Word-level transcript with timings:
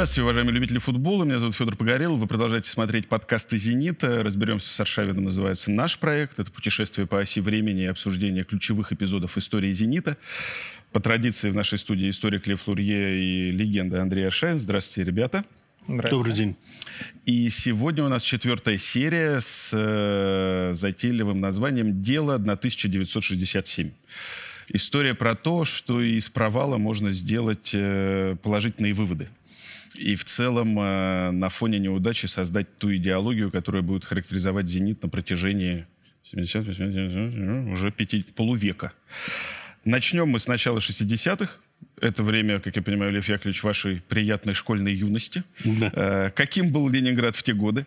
Здравствуйте, 0.00 0.22
уважаемые 0.22 0.54
любители 0.54 0.78
футбола. 0.78 1.24
Меня 1.24 1.38
зовут 1.38 1.54
Федор 1.54 1.76
Погорел. 1.76 2.16
Вы 2.16 2.26
продолжаете 2.26 2.70
смотреть 2.70 3.06
подкасты 3.06 3.58
«Зенита». 3.58 4.22
Разберемся 4.22 4.74
с 4.74 4.80
Аршавином. 4.80 5.24
Называется 5.24 5.70
«Наш 5.70 5.98
проект». 5.98 6.38
Это 6.38 6.50
путешествие 6.50 7.06
по 7.06 7.20
оси 7.20 7.40
времени 7.40 7.82
и 7.82 7.84
обсуждение 7.84 8.44
ключевых 8.44 8.94
эпизодов 8.94 9.36
истории 9.36 9.70
«Зенита». 9.74 10.16
По 10.92 11.00
традиции 11.00 11.50
в 11.50 11.54
нашей 11.54 11.76
студии 11.76 12.08
историк 12.08 12.46
Лев 12.46 12.66
Лурье 12.66 13.22
и 13.22 13.50
легенда 13.50 14.00
Андрей 14.00 14.28
Аршавин. 14.28 14.58
Здравствуйте, 14.58 15.06
ребята. 15.06 15.44
Добрый 15.86 16.32
день. 16.32 16.56
И 17.26 17.50
сегодня 17.50 18.02
у 18.02 18.08
нас 18.08 18.22
четвертая 18.22 18.78
серия 18.78 19.38
с 19.38 19.68
э, 19.74 20.70
затейливым 20.72 21.40
названием 21.40 22.02
«Дело 22.02 22.38
1967». 22.38 23.90
История 24.72 25.14
про 25.14 25.34
то, 25.34 25.64
что 25.66 26.00
из 26.00 26.30
провала 26.30 26.78
можно 26.78 27.10
сделать 27.10 27.72
э, 27.74 28.36
положительные 28.40 28.94
выводы 28.94 29.28
и 29.96 30.14
в 30.14 30.24
целом 30.24 30.78
э, 30.78 31.30
на 31.30 31.48
фоне 31.48 31.78
неудачи 31.78 32.26
создать 32.26 32.78
ту 32.78 32.94
идеологию, 32.94 33.50
которая 33.50 33.82
будет 33.82 34.04
характеризовать 34.04 34.66
«Зенит» 34.68 35.02
на 35.02 35.08
протяжении 35.08 35.86
70 36.24 37.72
уже 37.72 37.90
пяти, 37.90 38.22
полувека. 38.22 38.92
Начнем 39.84 40.28
мы 40.28 40.38
с 40.38 40.46
начала 40.46 40.78
60-х. 40.78 41.50
Это 42.00 42.22
время, 42.22 42.60
как 42.60 42.76
я 42.76 42.82
понимаю, 42.82 43.12
Лев 43.12 43.28
Яковлевич, 43.28 43.62
вашей 43.62 44.02
приятной 44.08 44.54
школьной 44.54 44.94
юности. 44.94 45.42
Да. 45.64 45.90
Э, 45.94 46.30
каким 46.34 46.70
был 46.70 46.88
Ленинград 46.88 47.34
в 47.34 47.42
те 47.42 47.54
годы? 47.54 47.86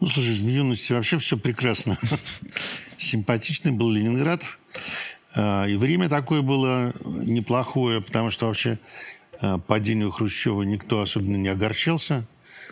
Ну, 0.00 0.08
слушай, 0.08 0.34
в 0.34 0.48
юности 0.48 0.92
вообще 0.92 1.18
все 1.18 1.38
прекрасно. 1.38 1.96
Симпатичный 2.98 3.72
был 3.72 3.90
Ленинград. 3.90 4.42
Э, 5.34 5.70
и 5.70 5.76
время 5.76 6.08
такое 6.08 6.42
было 6.42 6.92
неплохое, 7.04 8.00
потому 8.00 8.30
что 8.30 8.46
вообще 8.46 8.78
падению 9.66 10.10
Хрущева 10.10 10.62
никто 10.62 11.00
особенно 11.00 11.36
не 11.36 11.48
огорчался. 11.48 12.26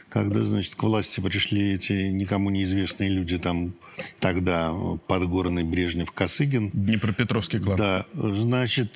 Когда, 0.09 0.43
значит, 0.43 0.75
к 0.75 0.83
власти 0.83 1.21
пришли 1.21 1.73
эти 1.73 1.93
никому 2.11 2.51
неизвестные 2.51 3.09
люди, 3.09 3.39
там 3.39 3.75
тогда 4.21 4.75
Подгорный, 5.07 5.65
Брежнев, 5.65 6.13
Косыгин. 6.13 6.69
Днепропетровский 6.71 7.61
клан. 7.61 7.77
Да, 7.79 8.07
значит, 8.13 8.91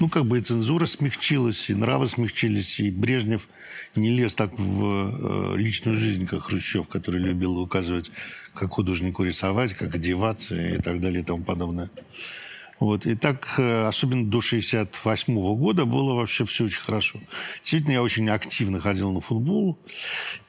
ну, 0.00 0.08
как 0.08 0.26
бы 0.26 0.38
и 0.38 0.40
цензура 0.40 0.86
смягчилась, 0.86 1.68
и 1.70 1.74
нравы 1.74 2.08
смягчились, 2.08 2.80
и 2.80 2.90
Брежнев 2.90 3.48
не 3.94 4.10
лез 4.10 4.34
так 4.34 4.50
в 4.58 5.54
э, 5.54 5.56
личную 5.58 5.98
жизнь, 5.98 6.26
как 6.26 6.44
Хрущев, 6.44 6.88
который 6.88 7.20
любил 7.20 7.58
указывать, 7.58 8.10
как 8.54 8.70
художнику 8.70 9.24
рисовать, 9.24 9.74
как 9.74 9.94
одеваться 9.94 10.56
и 10.56 10.80
так 10.80 11.00
далее 11.00 11.20
и 11.20 11.24
тому 11.24 11.44
подобное. 11.44 11.90
Вот. 12.80 13.04
И 13.06 13.14
так, 13.14 13.54
э, 13.58 13.86
особенно 13.86 14.24
до 14.24 14.40
68 14.40 15.38
-го 15.38 15.54
года, 15.54 15.84
было 15.84 16.14
вообще 16.14 16.46
все 16.46 16.64
очень 16.64 16.80
хорошо. 16.80 17.20
Действительно, 17.60 17.92
я 17.92 18.02
очень 18.02 18.28
активно 18.30 18.80
ходил 18.80 19.12
на 19.12 19.20
футбол. 19.20 19.78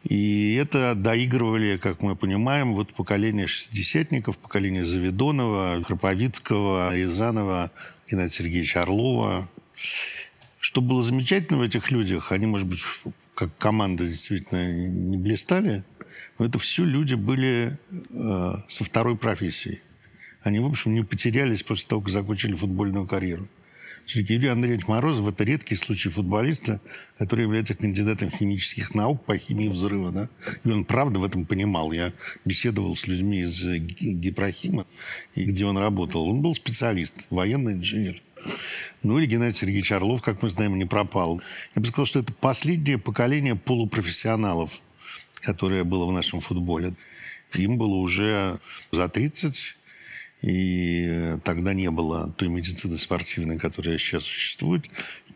И 0.04 0.54
это 0.54 0.96
доигрывали, 0.96 1.76
как 1.76 2.02
мы 2.02 2.16
понимаем, 2.16 2.74
вот 2.74 2.94
поколение 2.94 3.48
шестидесятников, 3.48 4.38
поколение 4.38 4.86
Заведонова, 4.86 5.82
Храповицкого, 5.84 6.96
Рязанова, 6.96 7.70
Геннадия 8.10 8.34
Сергеевича 8.34 8.82
Орлова. 8.82 9.50
Что 10.58 10.80
было 10.80 11.04
замечательно 11.04 11.60
в 11.60 11.64
этих 11.64 11.92
людях, 11.92 12.32
они, 12.32 12.46
может 12.46 12.68
быть, 12.68 12.82
как 13.36 13.58
команда 13.58 14.08
действительно 14.08 14.72
не 14.72 15.18
блистали, 15.18 15.84
но 16.40 16.46
это 16.46 16.58
все 16.60 16.86
люди 16.86 17.16
были 17.16 17.78
э, 17.90 18.54
со 18.70 18.84
второй 18.86 19.18
профессией 19.18 19.82
они, 20.44 20.60
в 20.60 20.66
общем, 20.66 20.94
не 20.94 21.04
потерялись 21.04 21.64
после 21.64 21.88
того, 21.88 22.02
как 22.02 22.12
закончили 22.12 22.56
футбольную 22.56 23.08
карьеру. 23.08 23.48
Юрий 24.08 24.48
Андреевич 24.48 24.88
Морозов– 24.88 25.28
это 25.30 25.44
редкий 25.44 25.76
случай 25.76 26.10
футболиста, 26.10 26.82
который 27.18 27.42
является 27.42 27.76
кандидатом 27.76 28.30
химических 28.30 28.94
наук 28.96 29.24
по 29.24 29.38
химии 29.38 29.68
взрыва. 29.68 30.12
Да? 30.12 30.30
И 30.64 30.70
он 30.70 30.86
правда 30.86 31.20
в 31.20 31.24
этом 31.24 31.46
понимал. 31.46 31.92
Я 31.92 32.12
беседовал 32.44 32.96
с 32.96 33.08
людьми 33.08 33.42
из 33.42 33.64
Гипрохима, 33.64 34.86
и 35.36 35.44
где 35.44 35.66
он 35.66 35.78
работал. 35.78 36.28
Он 36.28 36.42
был 36.42 36.56
специалист, 36.56 37.26
военный 37.30 37.74
инженер. 37.74 38.22
Ну 39.04 39.20
и 39.20 39.28
Геннадий 39.28 39.58
Сергеевич 39.58 39.92
Орлов, 39.92 40.22
как 40.22 40.42
мы 40.42 40.50
знаем, 40.50 40.78
не 40.78 40.86
пропал. 40.86 41.42
Я 41.76 41.82
бы 41.82 41.88
сказал, 41.88 42.06
что 42.06 42.20
это 42.20 42.34
последнее 42.34 42.98
поколение 42.98 43.56
полупрофессионалов, 43.56 44.82
которое 45.36 45.84
было 45.84 46.06
в 46.06 46.12
нашем 46.12 46.42
футболе. 46.42 46.96
Им 47.54 47.78
было 47.78 47.96
уже 47.96 48.60
за 48.92 49.10
30, 49.10 49.78
и 50.42 51.38
тогда 51.44 51.74
не 51.74 51.92
было 51.92 52.32
той 52.38 52.50
медицины 52.50 52.98
спортивной, 52.98 53.60
которая 53.60 53.98
сейчас 53.98 54.24
существует. 54.24 54.86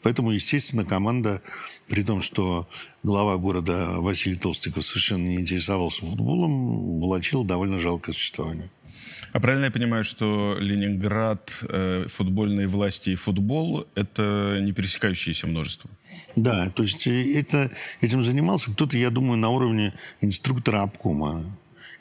Поэтому, 0.02 0.32
естественно, 0.32 0.86
команда, 0.86 1.42
при 1.88 2.04
том, 2.04 2.22
что 2.22 2.68
глава 3.04 3.38
города 3.38 4.00
Василий 4.00 4.36
Толстиков 4.36 4.86
совершенно 4.86 5.28
не 5.28 5.38
интересовался 5.38 6.06
футболом, 6.06 7.00
волочила 7.00 7.46
довольно 7.46 7.80
жалкое 7.80 8.14
существование. 8.14 8.70
А 9.32 9.40
правильно 9.40 9.66
я 9.66 9.72
понимаю, 9.72 10.04
что 10.04 10.56
Ленинград, 10.60 11.52
э, 11.68 12.06
футбольные 12.08 12.68
власти 12.68 13.10
и 13.10 13.16
футбол– 13.16 13.86
это 13.96 14.60
не 14.62 14.72
пересекающиеся 14.72 15.48
множество? 15.48 15.90
Да, 16.36 16.70
то 16.70 16.84
есть 16.84 17.06
это, 17.06 17.70
этим 18.00 18.24
занимался 18.24 18.72
кто-то, 18.72 18.98
я 18.98 19.10
думаю, 19.10 19.38
на 19.38 19.50
уровне 19.50 19.94
инструктора 20.22 20.84
обкома 20.84 21.44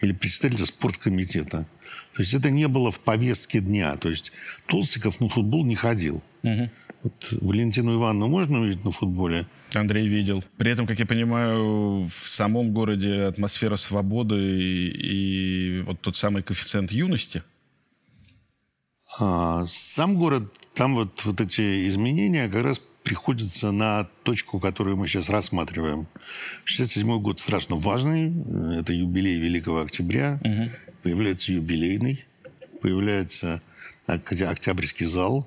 или 0.00 0.12
представителя 0.12 0.66
спорткомитета. 0.66 1.66
То 2.14 2.22
есть 2.22 2.34
это 2.34 2.50
не 2.50 2.69
было 2.69 2.91
в 2.91 3.00
повестке 3.00 3.60
дня. 3.60 3.97
То 3.97 4.08
есть 4.08 4.32
Толстиков 4.66 5.20
на 5.20 5.28
футбол 5.28 5.64
не 5.64 5.75
ходил. 5.75 6.22
Угу. 6.42 6.70
Вот 7.02 7.28
Валентину 7.42 7.97
Ивановну 7.97 8.28
можно 8.28 8.60
увидеть 8.60 8.84
на 8.84 8.92
футболе? 8.92 9.47
Андрей 9.75 10.06
видел. 10.06 10.44
При 10.56 10.70
этом, 10.70 10.86
как 10.86 10.98
я 11.00 11.06
понимаю, 11.06 12.06
в 12.06 12.28
самом 12.28 12.72
городе 12.72 13.22
атмосфера 13.22 13.76
свободы 13.76 14.36
и, 14.36 15.78
и 15.78 15.82
вот 15.82 16.00
тот 16.00 16.16
самый 16.16 16.42
коэффициент 16.42 16.92
юности. 16.92 17.42
А, 19.19 19.66
сам 19.69 20.16
город, 20.16 20.53
там 20.74 20.94
вот, 20.94 21.24
вот 21.24 21.41
эти 21.41 21.86
изменения 21.88 22.48
как 22.48 22.62
раз 22.62 22.80
приходится 23.04 23.70
на 23.70 24.04
точку, 24.22 24.58
которую 24.58 24.97
мы 24.97 25.06
сейчас 25.06 25.28
рассматриваем. 25.28 26.08
67 26.64 27.20
год 27.20 27.38
страшно 27.38 27.76
важный. 27.76 28.32
Это 28.80 28.92
юбилей 28.92 29.38
Великого 29.38 29.82
Октября. 29.82 30.41
Угу. 30.42 30.70
Появляется 31.04 31.53
юбилейный. 31.53 32.25
Появляется 32.81 33.60
Октябрьский 34.06 35.04
зал. 35.04 35.47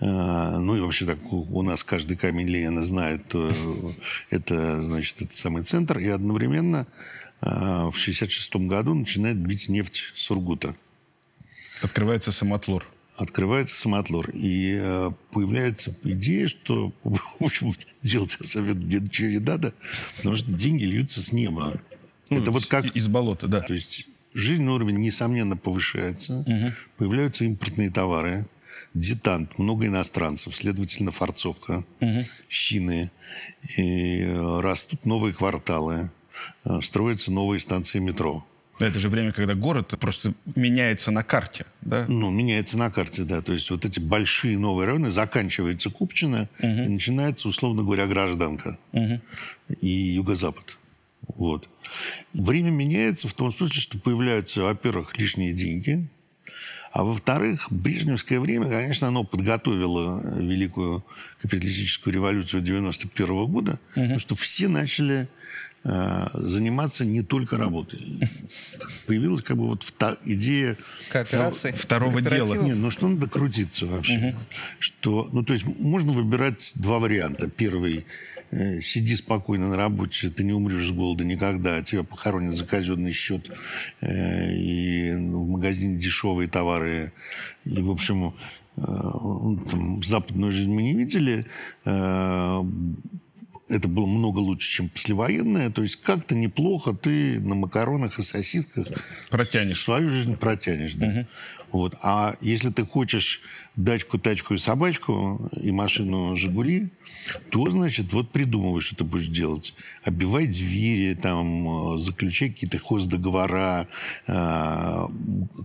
А, 0.00 0.58
ну 0.58 0.76
и 0.76 0.80
вообще 0.80 1.06
так 1.06 1.18
у 1.32 1.62
нас 1.62 1.82
каждый 1.82 2.18
камень 2.18 2.46
Ленина 2.46 2.82
знает, 2.82 3.26
то 3.26 3.50
это, 4.28 4.82
значит, 4.82 5.22
это 5.22 5.34
самый 5.34 5.62
центр. 5.62 5.98
И 5.98 6.08
одновременно 6.08 6.86
а, 7.40 7.90
в 7.90 7.96
66 7.96 8.56
году 8.56 8.92
начинает 8.92 9.38
бить 9.38 9.70
нефть 9.70 10.12
Сургута. 10.14 10.76
Открывается 11.82 12.30
самотлор 12.30 12.86
открывается 13.16 13.74
самотлор. 13.74 14.28
И 14.34 14.76
э, 14.78 15.10
появляется 15.32 15.96
идея, 16.04 16.48
что 16.48 16.92
в 17.02 17.18
общем, 17.40 17.72
делать 18.02 18.36
особенно 18.38 18.78
ничего 18.84 19.28
не 19.30 19.38
надо, 19.38 19.72
потому 20.18 20.36
что 20.36 20.52
деньги 20.52 20.84
льются 20.84 21.22
с 21.22 21.32
неба. 21.32 21.80
Ну, 22.28 22.42
Это 22.42 22.50
вот 22.50 22.66
как... 22.66 22.84
Из 22.94 23.08
болота, 23.08 23.48
да. 23.48 23.60
То 23.60 23.72
есть 23.72 24.06
жизненный 24.36 24.72
уровень, 24.74 24.98
несомненно, 24.98 25.56
повышается. 25.56 26.40
Угу. 26.40 26.72
Появляются 26.98 27.44
импортные 27.44 27.90
товары. 27.90 28.46
Детант, 28.94 29.58
много 29.58 29.86
иностранцев, 29.86 30.54
следовательно, 30.54 31.10
форцовка, 31.10 31.84
угу. 32.00 32.24
щины. 32.48 33.10
И 33.76 34.20
э, 34.20 34.60
растут 34.60 35.06
новые 35.06 35.34
кварталы. 35.34 36.10
Э, 36.64 36.80
строятся 36.82 37.32
новые 37.32 37.60
станции 37.60 37.98
метро. 37.98 38.46
Это 38.78 38.98
же 38.98 39.08
время, 39.08 39.32
когда 39.32 39.54
город 39.54 39.94
просто 39.98 40.34
меняется 40.54 41.10
на 41.10 41.22
карте, 41.22 41.64
да? 41.80 42.04
Ну, 42.08 42.30
меняется 42.30 42.76
на 42.76 42.90
карте, 42.90 43.24
да. 43.24 43.40
То 43.40 43.54
есть 43.54 43.70
вот 43.70 43.86
эти 43.86 44.00
большие 44.00 44.58
новые 44.58 44.86
районы, 44.86 45.10
заканчивается 45.10 45.90
Купчино, 45.90 46.48
угу. 46.58 46.68
и 46.68 46.88
начинается, 46.88 47.48
условно 47.48 47.82
говоря, 47.82 48.06
гражданка 48.06 48.78
угу. 48.92 49.20
и 49.80 49.88
юго-запад. 49.88 50.76
Вот. 51.28 51.68
Время 52.32 52.70
меняется 52.70 53.28
в 53.28 53.34
том 53.34 53.52
смысле, 53.52 53.80
что 53.80 53.98
появляются, 53.98 54.62
во-первых, 54.62 55.18
лишние 55.18 55.52
деньги, 55.52 56.08
а 56.92 57.04
во-вторых, 57.04 57.66
брежневское 57.70 58.40
время, 58.40 58.68
конечно, 58.68 59.08
оно 59.08 59.22
подготовило 59.24 60.38
великую 60.38 61.04
капиталистическую 61.42 62.14
революцию 62.14 62.62
91 62.62 63.46
года, 63.46 63.72
угу. 63.72 64.02
потому 64.02 64.18
что 64.18 64.34
все 64.34 64.68
начали 64.68 65.28
заниматься 66.34 67.04
не 67.04 67.22
только 67.22 67.56
работой. 67.56 68.20
Появилась 69.06 69.42
как 69.42 69.56
бы 69.56 69.68
вот 69.68 69.84
идея... 70.24 70.76
Кооперации. 71.10 71.72
Второго 71.72 72.20
дела. 72.20 72.54
Нет, 72.56 72.76
ну 72.76 72.90
что 72.90 73.08
надо 73.08 73.28
крутиться 73.28 73.86
вообще? 73.86 74.34
Угу. 74.34 74.36
Что, 74.80 75.28
ну 75.32 75.44
то 75.44 75.52
есть 75.52 75.64
можно 75.78 76.12
выбирать 76.12 76.72
два 76.76 76.98
варианта. 76.98 77.48
Первый 77.48 78.04
э, 78.50 78.80
сиди 78.80 79.14
спокойно 79.14 79.68
на 79.68 79.76
работе, 79.76 80.28
ты 80.28 80.42
не 80.42 80.52
умрешь 80.52 80.88
с 80.88 80.90
голода 80.90 81.24
никогда, 81.24 81.82
тебя 81.82 82.02
похоронят 82.02 82.54
за 82.54 82.64
казенный 82.64 83.12
счет, 83.12 83.50
э, 84.00 84.52
и 84.52 85.12
в 85.12 85.48
магазине 85.50 85.96
дешевые 85.98 86.48
товары, 86.48 87.12
и, 87.64 87.80
в 87.80 87.90
общем, 87.90 88.34
там, 88.76 90.02
западную 90.02 90.52
жизнь 90.52 90.70
мы 90.70 90.82
не 90.82 90.92
видели, 90.94 91.44
это 93.68 93.88
было 93.88 94.06
много 94.06 94.38
лучше, 94.38 94.70
чем 94.70 94.88
послевоенное. 94.88 95.70
То 95.70 95.82
есть 95.82 95.96
как-то 95.96 96.34
неплохо 96.34 96.92
ты 96.92 97.40
на 97.40 97.54
макаронах 97.54 98.18
и 98.18 98.22
сосисках 98.22 98.86
Протянешь. 99.30 99.80
свою 99.80 100.10
жизнь 100.10 100.36
протянешь. 100.36 100.94
Да. 100.94 101.26
Вот. 101.72 101.94
А 102.00 102.36
если 102.40 102.70
ты 102.70 102.84
хочешь 102.84 103.42
дачку, 103.74 104.18
тачку 104.18 104.54
и 104.54 104.58
собачку, 104.58 105.50
и 105.60 105.70
машину 105.72 106.36
«Жигули», 106.36 106.90
то, 107.50 107.68
значит, 107.68 108.12
вот 108.12 108.30
придумывай, 108.30 108.80
что 108.80 108.96
ты 108.96 109.04
будешь 109.04 109.26
делать. 109.26 109.74
Оббивай 110.04 110.46
двери, 110.46 111.14
там, 111.14 111.94
э, 111.94 111.98
заключай 111.98 112.50
какие-то 112.50 112.78
хоздоговора, 112.78 113.88
э, 114.26 115.06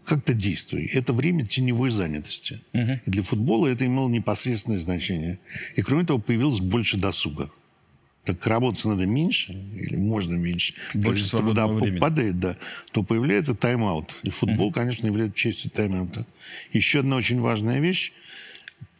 как-то 0.05 0.33
действуй. 0.33 0.85
Это 0.87 1.13
время 1.13 1.45
теневой 1.45 1.91
занятости. 1.91 2.59
И 2.73 3.09
для 3.09 3.23
футбола 3.23 3.67
это 3.67 3.85
имело 3.85 4.09
непосредственное 4.09 4.79
значение. 4.79 5.39
И, 5.75 5.81
кроме 5.81 6.05
того, 6.05 6.19
появилось 6.19 6.59
больше 6.59 6.97
досуга. 6.97 7.49
Так 8.23 8.45
работать 8.45 8.85
надо 8.85 9.07
меньше, 9.07 9.53
или 9.53 9.95
можно 9.95 10.35
меньше. 10.35 10.75
Больше 10.93 11.29
труда 11.29 11.67
времени. 11.67 11.99
падает, 11.99 12.39
да, 12.39 12.55
то 12.91 13.01
появляется 13.01 13.55
тайм-аут. 13.55 14.15
И 14.21 14.29
футбол, 14.29 14.71
конечно, 14.71 15.07
является 15.07 15.37
частью 15.37 15.71
тайм-аута. 15.71 16.25
Еще 16.71 16.99
одна 16.99 17.15
очень 17.15 17.39
важная 17.39 17.79
вещь. 17.79 18.13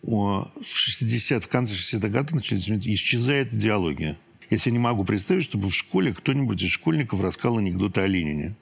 В 0.02 0.50
60 0.64 1.44
в 1.44 1.48
конце 1.48 1.76
60-х 1.76 2.08
годов 2.10 2.34
начали 2.34 2.58
исчезает 2.60 3.54
идеология. 3.54 4.18
Я 4.50 4.58
себе 4.58 4.74
не 4.74 4.80
могу 4.80 5.04
представить, 5.04 5.44
чтобы 5.44 5.70
в 5.70 5.76
школе 5.76 6.14
кто-нибудь 6.14 6.62
из 6.64 6.70
школьников 6.70 7.22
рассказал 7.22 7.60
анекдоты 7.60 8.02
о 8.02 8.08
Ленине. 8.08 8.56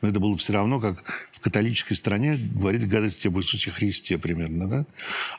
Но 0.00 0.08
это 0.08 0.20
было 0.20 0.36
все 0.36 0.52
равно, 0.52 0.80
как 0.80 1.04
в 1.30 1.40
католической 1.40 1.94
стране 1.94 2.36
говорить 2.36 2.88
гадости 2.88 3.28
об 3.28 3.38
Иисусе 3.38 3.70
Христе 3.70 4.18
примерно. 4.18 4.68
Да? 4.68 4.86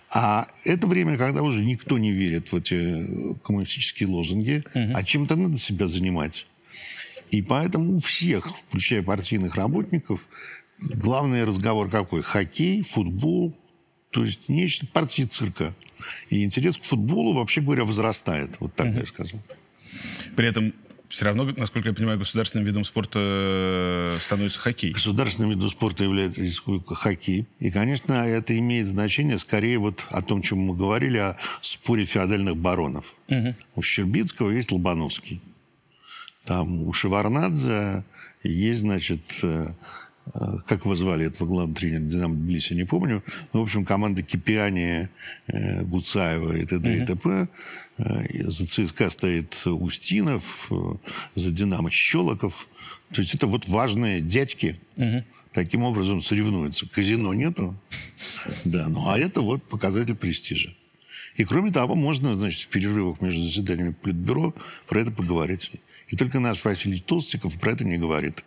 А 0.09 0.47
это 0.63 0.87
время, 0.87 1.17
когда 1.17 1.41
уже 1.41 1.63
никто 1.63 1.97
не 1.97 2.11
верит 2.11 2.51
в 2.51 2.55
эти 2.55 3.35
коммунистические 3.43 4.09
лозунги, 4.09 4.63
а 4.73 5.03
чем-то 5.03 5.35
надо 5.35 5.57
себя 5.57 5.87
занимать. 5.87 6.47
И 7.31 7.41
поэтому 7.41 7.95
у 7.95 7.99
всех, 8.01 8.55
включая 8.57 9.01
партийных 9.01 9.55
работников, 9.55 10.27
главный 10.79 11.45
разговор 11.45 11.89
какой? 11.89 12.21
Хоккей, 12.21 12.83
футбол, 12.83 13.57
то 14.11 14.25
есть 14.25 14.49
нечто 14.49 14.85
партии 14.85 15.23
цирка. 15.23 15.73
И 16.29 16.43
интерес 16.43 16.77
к 16.77 16.83
футболу, 16.83 17.33
вообще 17.33 17.61
говоря, 17.61 17.85
возрастает. 17.85 18.57
Вот 18.59 18.75
так 18.75 18.93
я 18.93 19.05
сказал. 19.05 19.41
При 20.35 20.47
этом 20.47 20.73
все 21.11 21.25
равно, 21.25 21.43
насколько 21.57 21.89
я 21.89 21.93
понимаю, 21.93 22.17
государственным 22.17 22.65
видом 22.65 22.85
спорта 22.85 23.19
э, 23.21 24.17
становится 24.19 24.59
хоккей. 24.59 24.91
Государственным 24.91 25.49
видом 25.51 25.69
спорта 25.69 26.05
является 26.05 26.41
хоккей. 26.87 27.45
И, 27.59 27.69
конечно, 27.69 28.13
это 28.13 28.57
имеет 28.57 28.87
значение 28.87 29.37
скорее 29.37 29.77
вот 29.77 30.05
о 30.09 30.21
том, 30.21 30.41
чем 30.41 30.59
мы 30.59 30.73
говорили, 30.73 31.17
о 31.17 31.37
споре 31.61 32.05
феодальных 32.05 32.55
баронов. 32.55 33.15
У 33.75 33.81
Щербицкого 33.81 34.51
есть 34.51 34.71
Лобановский. 34.71 35.41
Там 36.45 36.87
у 36.87 36.93
Шеварнадзе 36.93 38.03
есть, 38.43 38.79
значит, 38.79 39.21
э, 39.43 39.67
как 40.67 40.85
его 40.85 40.95
звали, 40.95 41.25
этого 41.25 41.47
главного 41.47 41.75
тренера 41.75 42.01
Динамо 42.01 42.35
Тбилиси, 42.35 42.73
не 42.73 42.85
помню. 42.85 43.23
Ну, 43.53 43.59
в 43.59 43.63
общем, 43.63 43.85
команда 43.85 44.21
Кипиани, 44.21 45.09
э, 45.47 45.83
Гуцаева 45.83 46.53
и 46.53 46.65
т.д. 46.65 46.97
и 46.97 47.05
т.п. 47.05 47.47
Э, 47.97 48.43
За 48.43 48.65
ЦСКА 48.65 49.09
стоит 49.09 49.61
Устинов, 49.65 50.67
э, 50.71 50.95
за 51.35 51.51
Динамо 51.51 51.89
Щелоков. 51.89 52.67
То 53.11 53.21
есть 53.21 53.35
это 53.35 53.47
вот 53.47 53.67
важные 53.67 54.21
дядьки. 54.21 54.77
Таким 55.53 55.83
образом 55.83 56.21
соревнуются. 56.21 56.87
Казино 56.87 57.33
нету. 57.33 57.75
Да, 58.63 58.87
ну 58.87 59.09
а 59.09 59.19
это 59.19 59.41
вот 59.41 59.63
показатель 59.63 60.15
престижа. 60.15 60.73
И 61.35 61.43
кроме 61.43 61.71
того, 61.71 61.95
можно, 61.95 62.35
значит, 62.35 62.61
в 62.61 62.67
перерывах 62.69 63.21
между 63.21 63.41
заседаниями 63.41 63.95
Политбюро 64.01 64.53
про 64.87 65.01
это 65.01 65.11
поговорить. 65.11 65.71
И 66.07 66.15
только 66.15 66.39
наш 66.39 66.63
Василий 66.63 66.99
Толстиков 66.99 67.57
про 67.59 67.71
это 67.73 67.83
не 67.85 67.97
говорит. 67.97 68.43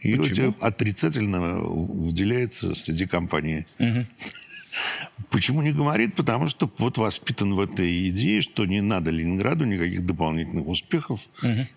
И 0.00 0.14
Почему? 0.16 0.54
отрицательно 0.60 1.58
выделяется 1.58 2.74
среди 2.74 3.06
компании. 3.06 3.66
Почему 5.30 5.60
не 5.60 5.72
говорит? 5.72 6.14
Потому 6.14 6.48
что 6.48 6.70
вот 6.78 6.96
воспитан 6.96 7.54
в 7.54 7.60
этой 7.60 8.08
идее, 8.08 8.40
что 8.40 8.64
не 8.64 8.80
надо 8.80 9.10
Ленинграду 9.10 9.66
никаких 9.66 10.06
дополнительных 10.06 10.66
успехов. 10.66 11.28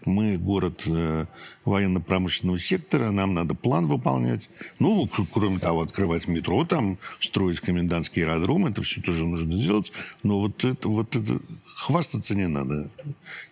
Мы 0.06 0.38
город 0.38 0.84
э, 0.86 1.26
военно-промышленного 1.66 2.60
сектора, 2.60 3.12
нам 3.12 3.34
надо 3.34 3.54
план 3.54 3.88
выполнять. 3.88 4.50
Ну, 4.80 5.10
кроме 5.34 5.60
того, 5.60 5.82
открывать 5.82 6.28
метро, 6.28 6.64
там, 6.66 6.98
строить 7.20 7.60
комендантский 7.60 8.24
аэродром, 8.24 8.68
это 8.68 8.82
все 8.84 9.02
тоже 9.02 9.26
нужно 9.26 9.54
делать. 9.54 9.92
Но 10.24 10.40
вот 10.40 10.64
это, 10.64 10.88
вот 10.88 11.16
это 11.16 11.40
хвастаться 11.76 12.36
не 12.36 12.48
надо. 12.48 12.90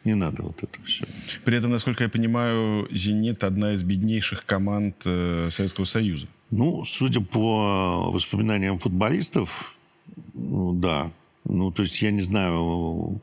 Не 0.06 0.16
надо 0.16 0.44
вот 0.44 0.64
это 0.64 0.82
все. 0.86 1.06
При 1.44 1.58
этом, 1.58 1.72
насколько 1.72 2.04
я 2.04 2.10
понимаю, 2.10 2.88
«Зенит» 2.92 3.44
одна 3.44 3.74
из 3.74 3.84
беднейших 3.84 4.46
команд 4.46 4.96
э, 5.06 5.50
Советского 5.52 5.86
Союза. 5.86 6.28
Ну, 6.52 6.84
судя 6.84 7.22
по 7.22 8.12
воспоминаниям 8.12 8.80
футболистов, 8.80 9.76
ну, 10.34 10.74
да. 10.74 11.12
Ну, 11.46 11.72
то 11.72 11.84
есть 11.84 12.02
я 12.02 12.12
не 12.12 12.22
знаю, 12.22 13.22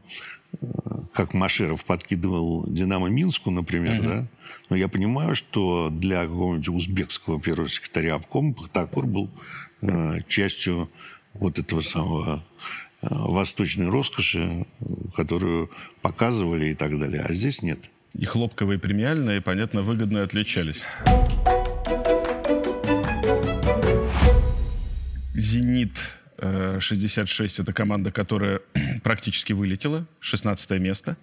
э, 0.60 0.66
как 1.12 1.34
Машеров 1.34 1.84
подкидывал 1.84 2.64
«Динамо» 2.66 3.08
Минску, 3.08 3.50
например, 3.50 4.02
да? 4.02 4.26
Но 4.70 4.76
я 4.76 4.88
понимаю, 4.88 5.34
что 5.34 5.90
для 5.90 6.22
какого-нибудь 6.22 6.68
узбекского 6.68 7.40
первого 7.40 7.68
секретаря 7.68 8.14
обкома 8.14 8.54
Пахтакур 8.54 9.06
был 9.06 9.30
э, 9.82 10.18
частью 10.28 10.88
вот 11.34 11.58
этого 11.58 11.80
самого 11.80 12.44
э, 13.02 13.08
восточной 13.10 13.88
роскоши, 13.88 14.66
которую 15.14 15.70
показывали 16.00 16.70
и 16.70 16.74
так 16.74 16.98
далее. 16.98 17.22
А 17.22 17.32
здесь 17.32 17.62
нет. 17.62 17.90
И 18.14 18.24
хлопковые 18.24 18.78
премиальные, 18.78 19.40
понятно, 19.40 19.82
выгодно 19.82 20.22
отличались. 20.22 20.82
«Зенит» 25.46 25.98
э, 26.38 26.78
66– 26.80 27.58
это 27.60 27.72
команда, 27.72 28.10
которая 28.10 28.60
практически 29.04 29.52
вылетела, 29.52 30.06
16 30.20 30.70
место. 30.80 31.16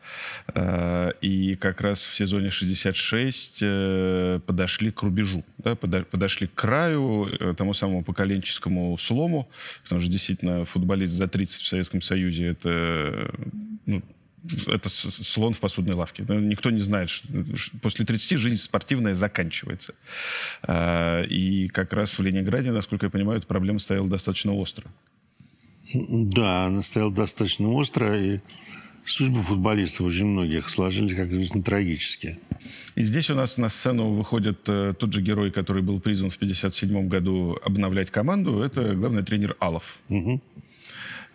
Э, 0.56 1.12
И 1.22 1.56
как 1.56 1.82
раз 1.82 2.04
в 2.06 2.16
сезоне 2.16 2.50
66 2.50 3.58
э, 3.62 4.40
подошли 4.46 4.92
к 4.92 5.04
рубежу, 5.04 5.44
да, 5.58 5.74
подо- 5.74 6.06
подошли 6.06 6.48
к 6.48 6.54
краю, 6.54 7.28
э, 7.40 7.54
тому 7.58 7.74
самому 7.74 8.04
поколенческому 8.04 8.98
слому, 8.98 9.50
потому 9.84 10.00
что 10.02 10.10
действительно 10.10 10.64
футболист 10.66 11.14
за 11.14 11.28
30 11.28 11.62
в 11.62 11.68
Советском 11.68 12.02
Союзе– 12.02 12.48
это 12.48 13.30
ну, 13.86 14.02
это 14.68 14.90
слон 14.90 15.54
в 15.54 15.60
посудной 15.60 15.96
лавке. 15.96 16.26
Ну, 16.28 16.40
Никто 16.40 16.70
не 16.70 16.82
знает, 16.82 17.10
что 17.10 17.28
после 17.82 18.06
30 18.06 18.38
жизнь 18.38 18.58
спортивная 18.58 19.14
заканчивается. 19.14 19.96
А, 20.64 21.24
И 21.24 21.68
как 21.70 21.94
раз 21.94 22.18
в 22.18 22.22
Ленинграде, 22.22 22.72
насколько 22.72 23.06
я 23.06 23.10
понимаю, 23.10 23.40
эта 23.40 23.48
проблема 23.48 23.80
стояла 23.80 24.08
достаточно 24.08 24.54
остро. 24.54 24.86
Да, 25.94 26.66
она 26.66 26.82
стояла 26.82 27.12
достаточно 27.12 27.70
остро, 27.72 28.20
и 28.20 28.40
судьбы 29.06 29.42
футболистов 29.42 30.08
очень 30.08 30.26
многих 30.26 30.70
сложились, 30.70 31.16
как 31.16 31.30
известно, 31.30 31.62
трагически. 31.62 32.40
И 32.96 33.04
здесь 33.04 33.30
у 33.30 33.36
нас 33.36 33.58
на 33.58 33.70
сцену 33.70 34.14
выходит 34.14 34.60
э, 34.68 34.94
тот 34.98 35.12
же 35.12 35.22
герой, 35.22 35.52
который 35.52 35.82
был 35.82 36.00
призван 36.00 36.30
в 36.30 36.36
1957 36.36 37.08
году 37.08 37.58
обновлять 37.64 38.12
команду. 38.12 38.62
Это 38.62 38.94
главный 38.96 39.24
тренер 39.24 39.58
Алов. 39.60 39.98
А, 40.10 40.40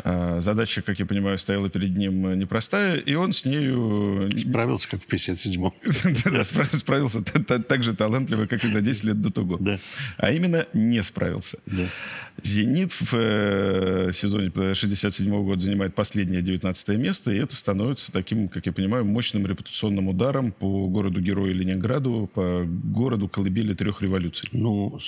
Задача, 0.04 0.82
как 0.82 0.98
я 0.98 1.06
понимаю, 1.06 1.38
стояла 1.38 1.68
перед 1.68 1.96
ним 1.96 2.26
э, 2.28 2.36
непростая, 2.36 2.96
и 2.96 3.14
он 3.14 3.32
с 3.32 3.44
нею 3.44 4.28
Справился, 4.38 4.88
как 4.88 5.02
в 5.02 5.08
57-м. 5.08 5.72
Да, 6.32 6.40
спра- 6.42 6.76
справился 6.76 7.22
та- 7.22 7.42
та- 7.42 7.58
так 7.58 7.82
же 7.82 7.94
талантливо, 7.94 8.46
как 8.46 8.64
и 8.64 8.68
за 8.68 8.80
10 8.80 9.04
лет 9.04 9.20
до 9.20 9.30
того. 9.30 9.58
А 10.16 10.30
именно 10.32 10.66
не 10.72 11.02
справился. 11.02 11.58
«Зенит» 12.42 12.92
в 12.92 13.14
э, 13.14 14.10
сезоне 14.14 14.52
67 14.74 15.28
года 15.44 15.60
занимает 15.60 15.94
последнее 15.96 16.40
19 16.42 16.88
место, 16.90 17.32
и 17.32 17.38
это 17.38 17.56
становится 17.56 18.12
таким, 18.12 18.48
как 18.48 18.66
я 18.66 18.72
понимаю, 18.72 19.04
мощным 19.04 19.44
репутационным 19.46 20.06
ударом 20.08 20.52
по 20.52 20.86
городу-герою 20.86 21.52
Ленинграду, 21.54 22.30
по 22.32 22.64
городу 22.64 23.28
колыбели 23.28 23.74
трех 23.74 24.02
революций. 24.02 24.48
Ну, 24.52 24.98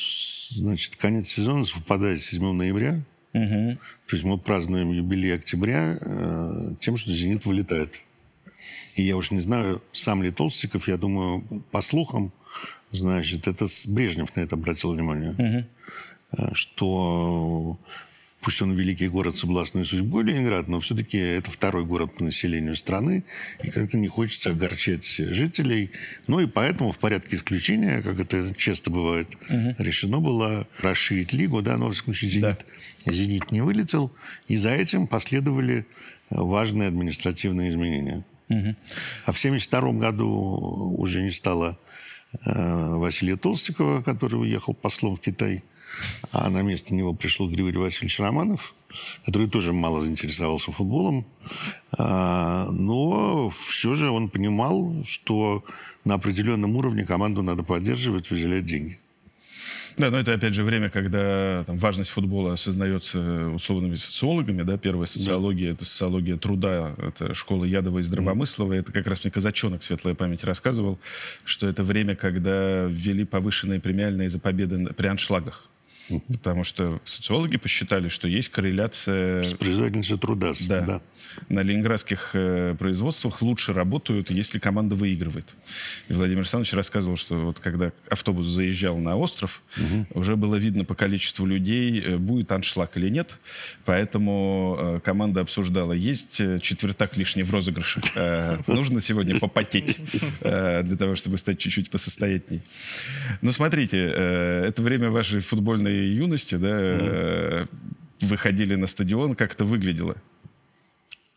значит, 0.50 0.96
конец 0.96 1.28
сезона 1.28 1.64
совпадает 1.64 2.20
с 2.20 2.24
7 2.26 2.52
ноября. 2.52 3.00
То 3.32 3.78
есть 4.16 4.24
мы 4.24 4.38
празднуем 4.38 4.90
юбилей 4.92 5.34
октября 5.36 5.98
э, 6.00 6.74
тем, 6.80 6.96
что 6.96 7.12
«Зенит» 7.12 7.46
вылетает. 7.46 7.94
И 8.96 9.02
я 9.02 9.16
уж 9.16 9.30
не 9.30 9.40
знаю, 9.40 9.82
сам 9.92 10.22
ли 10.22 10.30
Толстиков, 10.30 10.88
я 10.88 10.96
думаю, 10.96 11.42
по 11.70 11.80
слухам, 11.80 12.32
значит, 12.90 13.46
это 13.46 13.68
с- 13.68 13.86
Брежнев 13.86 14.34
на 14.36 14.40
это 14.40 14.56
обратил 14.56 14.92
внимание. 14.92 15.66
Э, 16.32 16.54
Что 16.54 17.78
пусть 18.50 18.62
он 18.62 18.72
великий 18.72 19.06
город 19.06 19.36
с 19.36 19.44
областной 19.44 19.84
судьбой 19.84 20.24
Ленинград, 20.24 20.66
но 20.66 20.80
все-таки 20.80 21.16
это 21.16 21.52
второй 21.52 21.84
город 21.84 22.16
по 22.16 22.24
населению 22.24 22.74
страны, 22.74 23.22
и 23.62 23.70
как-то 23.70 23.96
не 23.96 24.08
хочется 24.08 24.50
огорчать 24.50 25.04
жителей. 25.06 25.92
Ну 26.26 26.40
и 26.40 26.46
поэтому 26.46 26.90
в 26.90 26.98
порядке 26.98 27.36
исключения, 27.36 28.02
как 28.02 28.18
это 28.18 28.52
часто 28.56 28.90
бывает, 28.90 29.28
решено 29.78 30.18
было 30.18 30.66
расширить 30.80 31.32
лигу, 31.32 31.62
да, 31.62 31.76
но, 31.76 31.92
всяком 31.92 32.12
случае, 32.12 32.30
«Зенит», 32.32 32.66
«Зенит» 33.06 33.52
не 33.52 33.60
вылетел, 33.60 34.10
и 34.48 34.56
за 34.56 34.70
этим 34.70 35.06
последовали 35.06 35.86
важные 36.28 36.88
административные 36.88 37.70
изменения. 37.70 38.24
А 38.48 39.30
в 39.30 39.38
1972 39.38 39.92
году 39.92 40.28
уже 40.98 41.22
не 41.22 41.30
стало 41.30 41.78
э, 42.44 42.94
Василия 42.96 43.36
Толстикова, 43.36 44.02
который 44.02 44.40
уехал 44.40 44.74
послом 44.74 45.14
в 45.14 45.20
Китай, 45.20 45.62
а 46.32 46.48
на 46.50 46.62
место 46.62 46.94
него 46.94 47.14
пришел 47.14 47.48
Григорий 47.48 47.78
Васильевич 47.78 48.18
Романов, 48.20 48.74
который 49.24 49.48
тоже 49.48 49.72
мало 49.72 50.00
заинтересовался 50.00 50.72
футболом. 50.72 51.26
А, 51.92 52.68
но 52.70 53.50
все 53.66 53.94
же 53.94 54.10
он 54.10 54.28
понимал, 54.28 55.02
что 55.04 55.64
на 56.04 56.14
определенном 56.14 56.76
уровне 56.76 57.04
команду 57.04 57.42
надо 57.42 57.62
поддерживать, 57.62 58.30
выделять 58.30 58.64
деньги. 58.64 58.98
Да, 59.96 60.10
но 60.10 60.18
это 60.18 60.32
опять 60.32 60.54
же 60.54 60.64
время, 60.64 60.88
когда 60.88 61.62
там, 61.66 61.76
важность 61.76 62.10
футбола 62.10 62.54
осознается 62.54 63.48
условными 63.48 63.96
социологами. 63.96 64.62
Да? 64.62 64.78
Первая 64.78 65.06
социология 65.06 65.68
да. 65.68 65.74
это 65.74 65.84
социология 65.84 66.36
труда, 66.36 66.94
это 66.96 67.34
школа 67.34 67.64
Ядова 67.64 67.98
и 67.98 68.02
Здравомыслова. 68.02 68.72
Это 68.72 68.92
как 68.92 69.06
раз 69.06 69.24
мне 69.24 69.30
Казачонок, 69.30 69.82
светлая 69.82 70.14
память, 70.14 70.44
рассказывал, 70.44 70.98
что 71.44 71.68
это 71.68 71.82
время, 71.82 72.16
когда 72.16 72.84
ввели 72.84 73.24
повышенные 73.24 73.80
премиальные 73.80 74.30
за 74.30 74.38
победы 74.38 74.86
при 74.96 75.06
аншлагах. 75.06 75.68
Потому 76.28 76.64
что 76.64 77.00
социологи 77.04 77.56
посчитали, 77.56 78.08
что 78.08 78.28
есть 78.28 78.48
корреляция... 78.48 79.42
С 79.42 79.54
производительностью 79.54 80.18
труда. 80.18 80.52
Да. 80.68 80.80
да. 80.80 81.00
На 81.48 81.60
ленинградских 81.60 82.30
э, 82.34 82.74
производствах 82.78 83.42
лучше 83.42 83.72
работают, 83.72 84.30
если 84.30 84.58
команда 84.58 84.94
выигрывает. 84.94 85.46
И 86.08 86.12
Владимир 86.12 86.40
Александрович 86.40 86.72
рассказывал, 86.74 87.16
что 87.16 87.36
вот 87.36 87.58
когда 87.58 87.92
автобус 88.08 88.46
заезжал 88.46 88.98
на 88.98 89.16
остров, 89.16 89.62
угу. 89.76 90.20
уже 90.20 90.36
было 90.36 90.56
видно 90.56 90.84
по 90.84 90.94
количеству 90.94 91.46
людей, 91.46 92.00
э, 92.00 92.16
будет 92.16 92.50
аншлаг 92.52 92.96
или 92.96 93.08
нет. 93.08 93.38
Поэтому 93.84 94.76
э, 94.78 95.00
команда 95.04 95.40
обсуждала, 95.42 95.92
есть 95.92 96.40
э, 96.40 96.58
четвертак 96.60 97.16
лишний 97.16 97.42
в 97.42 97.50
розыгрыше. 97.50 98.00
Э, 98.14 98.58
нужно 98.66 99.00
сегодня 99.00 99.38
попотеть 99.38 99.96
э, 100.40 100.82
для 100.82 100.96
того, 100.96 101.14
чтобы 101.14 101.38
стать 101.38 101.58
чуть-чуть 101.58 101.90
посостоятельней. 101.90 102.62
Ну, 103.42 103.52
смотрите, 103.52 104.10
э, 104.12 104.64
это 104.68 104.82
время 104.82 105.10
вашей 105.10 105.40
футбольной 105.40 105.99
юности, 106.02 106.56
да, 106.56 106.68
mm. 106.68 107.68
выходили 108.20 108.74
на 108.74 108.86
стадион, 108.86 109.34
как 109.34 109.54
это 109.54 109.64
выглядело? 109.64 110.16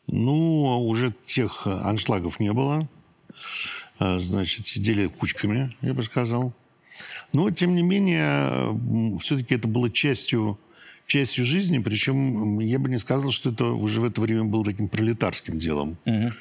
Ну, 0.08 0.86
уже 0.88 1.14
тех 1.26 1.66
аншлагов 1.66 2.40
не 2.40 2.52
было. 2.52 2.88
А, 4.00 4.20
значит, 4.20 4.68
сидели 4.68 5.08
кучками, 5.08 5.72
я 5.82 5.94
бы 5.94 6.04
сказал. 6.04 6.54
Но, 7.32 7.50
тем 7.52 7.74
не 7.76 7.82
менее, 7.82 9.18
все-таки 9.20 9.56
это 9.56 9.68
было 9.68 9.90
частью, 9.90 10.60
частью 11.08 11.46
жизни. 11.46 11.80
Причем 11.80 12.60
я 12.60 12.80
бы 12.80 12.90
не 12.90 12.98
сказал, 12.98 13.32
что 13.32 13.52
это 13.52 13.66
уже 13.66 14.02
в 14.02 14.06
это 14.06 14.22
время 14.22 14.44
было 14.44 14.64
таким 14.64 14.90
пролетарским 14.90 15.58
делом. 15.58 15.98
Угу. 16.06 16.32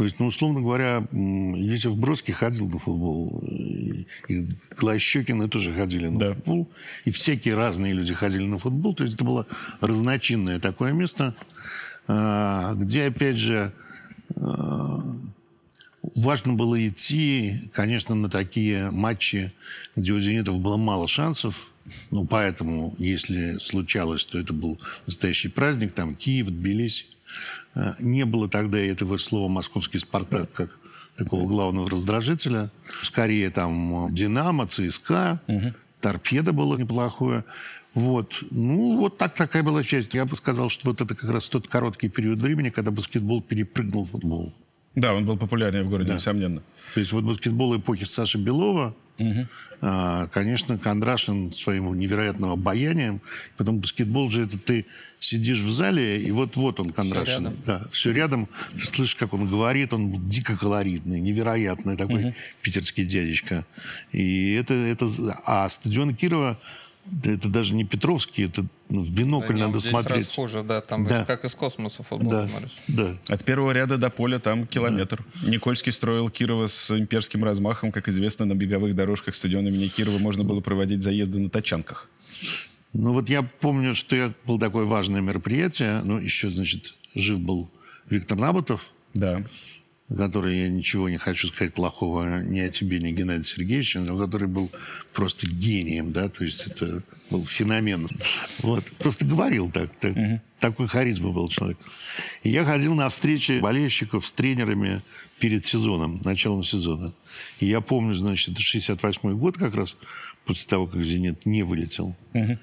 То 0.00 0.04
есть, 0.04 0.18
ну, 0.18 0.28
условно 0.28 0.62
говоря, 0.62 1.06
Юсиф 1.12 1.94
Бродский 1.94 2.32
ходил 2.32 2.70
на 2.70 2.78
футбол, 2.78 3.44
и, 3.46 4.06
и 4.28 4.48
Глощекины 4.78 5.46
тоже 5.46 5.74
ходили 5.74 6.06
на 6.06 6.18
да. 6.18 6.32
футбол, 6.32 6.70
и 7.04 7.10
всякие 7.10 7.54
разные 7.54 7.92
люди 7.92 8.14
ходили 8.14 8.46
на 8.46 8.58
футбол. 8.58 8.94
То 8.94 9.04
есть 9.04 9.16
это 9.16 9.24
было 9.24 9.46
разночинное 9.82 10.58
такое 10.58 10.92
место, 10.92 11.34
а, 12.08 12.72
где, 12.76 13.08
опять 13.08 13.36
же, 13.36 13.74
а, 14.36 15.04
важно 16.16 16.54
было 16.54 16.88
идти, 16.88 17.70
конечно, 17.74 18.14
на 18.14 18.30
такие 18.30 18.90
матчи, 18.90 19.52
где 19.96 20.14
у 20.14 20.20
«Зенитов» 20.22 20.60
было 20.60 20.78
мало 20.78 21.08
шансов. 21.08 21.74
Ну, 22.10 22.24
поэтому, 22.24 22.94
если 22.96 23.58
случалось, 23.58 24.24
то 24.24 24.38
это 24.38 24.54
был 24.54 24.80
настоящий 25.06 25.48
праздник. 25.48 25.92
Там 25.92 26.14
Киев, 26.14 26.46
Тбилиси. 26.46 27.04
Э, 27.74 27.94
не 27.98 28.24
было 28.24 28.48
тогда 28.48 28.78
этого 28.78 29.16
слова 29.18 29.48
«московский 29.48 29.98
Спартак» 29.98 30.52
как 30.52 30.70
такого 31.16 31.46
главного 31.46 31.88
раздражителя. 31.88 32.70
Скорее 33.02 33.50
там 33.50 34.08
«Динамо», 34.12 34.66
«ЦСКА», 34.66 35.40
угу. 35.46 35.74
«Торпедо» 36.00 36.52
было 36.52 36.76
неплохое. 36.76 37.44
Вот. 37.94 38.42
Ну, 38.50 38.98
вот 38.98 39.18
так 39.18 39.34
такая 39.34 39.62
была 39.62 39.82
часть. 39.82 40.14
Я 40.14 40.24
бы 40.24 40.36
сказал, 40.36 40.68
что 40.68 40.90
вот 40.90 41.00
это 41.00 41.14
как 41.14 41.30
раз 41.30 41.48
тот 41.48 41.66
короткий 41.66 42.08
период 42.08 42.38
времени, 42.38 42.70
когда 42.70 42.90
баскетбол 42.90 43.42
перепрыгнул 43.42 44.04
в 44.04 44.10
футбол. 44.10 44.52
Да, 44.94 45.14
он 45.14 45.24
был 45.24 45.36
популярнее 45.36 45.84
в 45.84 45.88
городе, 45.88 46.08
да. 46.08 46.14
несомненно. 46.16 46.62
То 46.94 47.00
есть 47.00 47.12
вот 47.12 47.24
баскетбол 47.24 47.76
эпохи 47.76 48.04
Саши 48.04 48.38
Белова, 48.38 48.96
угу. 49.18 49.46
а, 49.80 50.26
конечно, 50.28 50.78
Кондрашин 50.78 51.52
своим 51.52 51.96
невероятным 51.96 52.50
обаянием. 52.50 53.20
Потом 53.56 53.78
баскетбол 53.78 54.30
же 54.30 54.44
это 54.46 54.58
ты 54.58 54.86
сидишь 55.20 55.60
в 55.60 55.70
зале, 55.70 56.20
и 56.20 56.30
вот-вот 56.32 56.80
он, 56.80 56.90
Кондрашин. 56.90 57.24
Все 57.24 57.32
рядом. 57.34 57.56
Да, 57.66 57.86
все 57.92 58.12
рядом. 58.12 58.48
Ты 58.72 58.86
слышишь, 58.86 59.14
как 59.14 59.32
он 59.32 59.46
говорит, 59.46 59.92
он 59.92 60.28
дико 60.28 60.56
колоритный, 60.56 61.20
невероятный 61.20 61.96
такой 61.96 62.24
угу. 62.24 62.34
питерский 62.62 63.04
дядечка. 63.04 63.64
И 64.10 64.52
это, 64.54 64.74
это... 64.74 65.08
А 65.46 65.68
стадион 65.68 66.16
Кирова 66.16 66.58
это 67.24 67.48
даже 67.48 67.74
не 67.74 67.84
Петровский, 67.84 68.44
это 68.44 68.66
ну, 68.88 69.02
в 69.02 69.10
бинокль 69.10 69.54
да, 69.54 69.66
надо 69.66 69.78
здесь 69.78 69.90
смотреть. 69.90 70.26
Расхоже, 70.26 70.62
да, 70.62 70.80
там 70.80 71.04
да. 71.04 71.24
как 71.24 71.44
из 71.44 71.54
космоса 71.54 72.02
футбол 72.02 72.30
да. 72.30 72.48
смотришь. 72.48 72.76
Да. 72.88 73.16
От 73.28 73.44
первого 73.44 73.72
ряда 73.72 73.98
до 73.98 74.10
поля 74.10 74.38
там 74.38 74.66
километр. 74.66 75.24
Да. 75.42 75.50
Никольский 75.50 75.92
строил 75.92 76.30
Кирова 76.30 76.66
с 76.66 76.90
имперским 76.90 77.44
размахом. 77.44 77.92
Как 77.92 78.08
известно, 78.08 78.46
на 78.46 78.54
беговых 78.54 78.94
дорожках 78.94 79.34
стадиона 79.34 79.68
имени 79.68 79.88
Кирова 79.88 80.18
можно 80.18 80.44
было 80.44 80.60
проводить 80.60 81.02
заезды 81.02 81.38
на 81.38 81.50
тачанках. 81.50 82.08
Ну 82.92 83.12
вот 83.12 83.28
я 83.28 83.42
помню, 83.42 83.94
что 83.94 84.16
я, 84.16 84.32
было 84.44 84.58
такое 84.58 84.84
важное 84.84 85.20
мероприятие. 85.20 86.02
Ну, 86.02 86.18
еще, 86.18 86.50
значит, 86.50 86.94
жив 87.14 87.38
был 87.38 87.70
Виктор 88.08 88.38
Набутов. 88.38 88.92
Да 89.14 89.44
который 90.16 90.58
я 90.58 90.68
ничего 90.68 91.08
не 91.08 91.18
хочу 91.18 91.48
сказать 91.48 91.72
плохого 91.72 92.42
ни 92.42 92.58
о 92.58 92.68
тебе, 92.68 92.98
ни 92.98 93.08
о 93.08 93.12
Геннадии 93.12 93.44
Сергеевиче, 93.44 94.00
но 94.00 94.18
который 94.18 94.48
был 94.48 94.70
просто 95.12 95.46
гением, 95.46 96.10
да, 96.10 96.28
то 96.28 96.42
есть 96.42 96.66
это 96.66 97.02
был 97.30 97.46
феномен. 97.46 98.08
Вот. 98.62 98.84
Просто 98.98 99.24
говорил 99.24 99.70
так, 99.70 99.94
так 99.96 100.16
угу. 100.16 100.40
такой 100.58 100.88
харизма 100.88 101.30
был 101.30 101.48
человек. 101.48 101.78
И 102.42 102.50
я 102.50 102.64
ходил 102.64 102.94
на 102.94 103.08
встречи 103.08 103.60
болельщиков 103.60 104.26
с 104.26 104.32
тренерами 104.32 105.00
перед 105.38 105.64
сезоном, 105.64 106.20
началом 106.24 106.64
сезона. 106.64 107.12
И 107.60 107.66
я 107.66 107.80
помню, 107.80 108.14
значит, 108.14 108.50
это 108.50 108.60
68 108.60 109.38
год 109.38 109.56
как 109.56 109.74
раз, 109.76 109.96
после 110.44 110.68
того, 110.68 110.86
как 110.86 111.02
«Зенит» 111.04 111.46
не 111.46 111.62
вылетел. 111.62 112.16
Угу. 112.34 112.58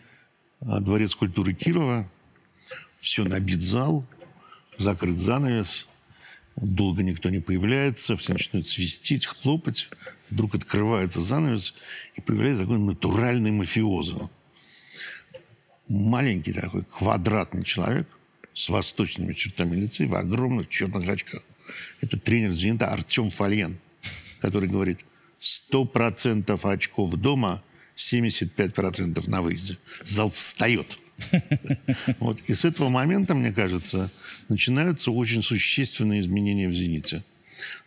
Дворец 0.82 1.16
культуры 1.16 1.54
Кирова, 1.54 2.10
все 3.00 3.24
набит 3.24 3.62
зал, 3.62 4.06
закрыт 4.78 5.18
занавес– 5.18 5.88
Долго 6.58 7.04
никто 7.04 7.30
не 7.30 7.40
появляется, 7.40 8.16
все 8.16 8.34
начинают 8.34 8.68
свистеть, 8.68 9.28
хлопать. 9.28 9.90
Вдруг 10.30 10.56
открывается 10.56 11.22
занавес, 11.22 11.76
и 12.16 12.22
появляется 12.22 12.64
такой 12.64 12.80
натуральный 12.80 13.52
мафиозо. 13.52 14.30
Маленький 15.88 16.54
такой 16.54 16.84
квадратный 16.84 17.64
человек 17.64 18.08
с 18.54 18.70
восточными 18.70 19.34
чертами 19.34 19.76
лица 19.76 20.04
и 20.04 20.08
в 20.08 20.16
огромных 20.16 20.68
черных 20.68 21.08
очках. 21.08 21.44
Это 22.02 22.20
тренер 22.20 22.52
«Зенита» 22.52 22.88
Артем 22.88 23.30
Фальен, 23.30 23.78
который 24.42 24.68
говорит, 24.68 25.06
100% 25.40 26.60
очков 26.74 27.14
дома, 27.14 27.64
75% 27.96 29.30
на 29.30 29.42
выезде. 29.44 29.78
Зал 30.04 30.32
встает. 30.32 30.98
Вот. 32.20 32.42
И 32.48 32.54
с 32.54 32.66
этого 32.66 32.90
момента, 32.90 33.34
мне 33.34 33.52
кажется, 33.52 34.10
начинаются 34.50 35.12
очень 35.12 35.42
существенные 35.42 36.22
изменения 36.22 36.68
в 36.68 36.74
«Зените». 36.74 37.24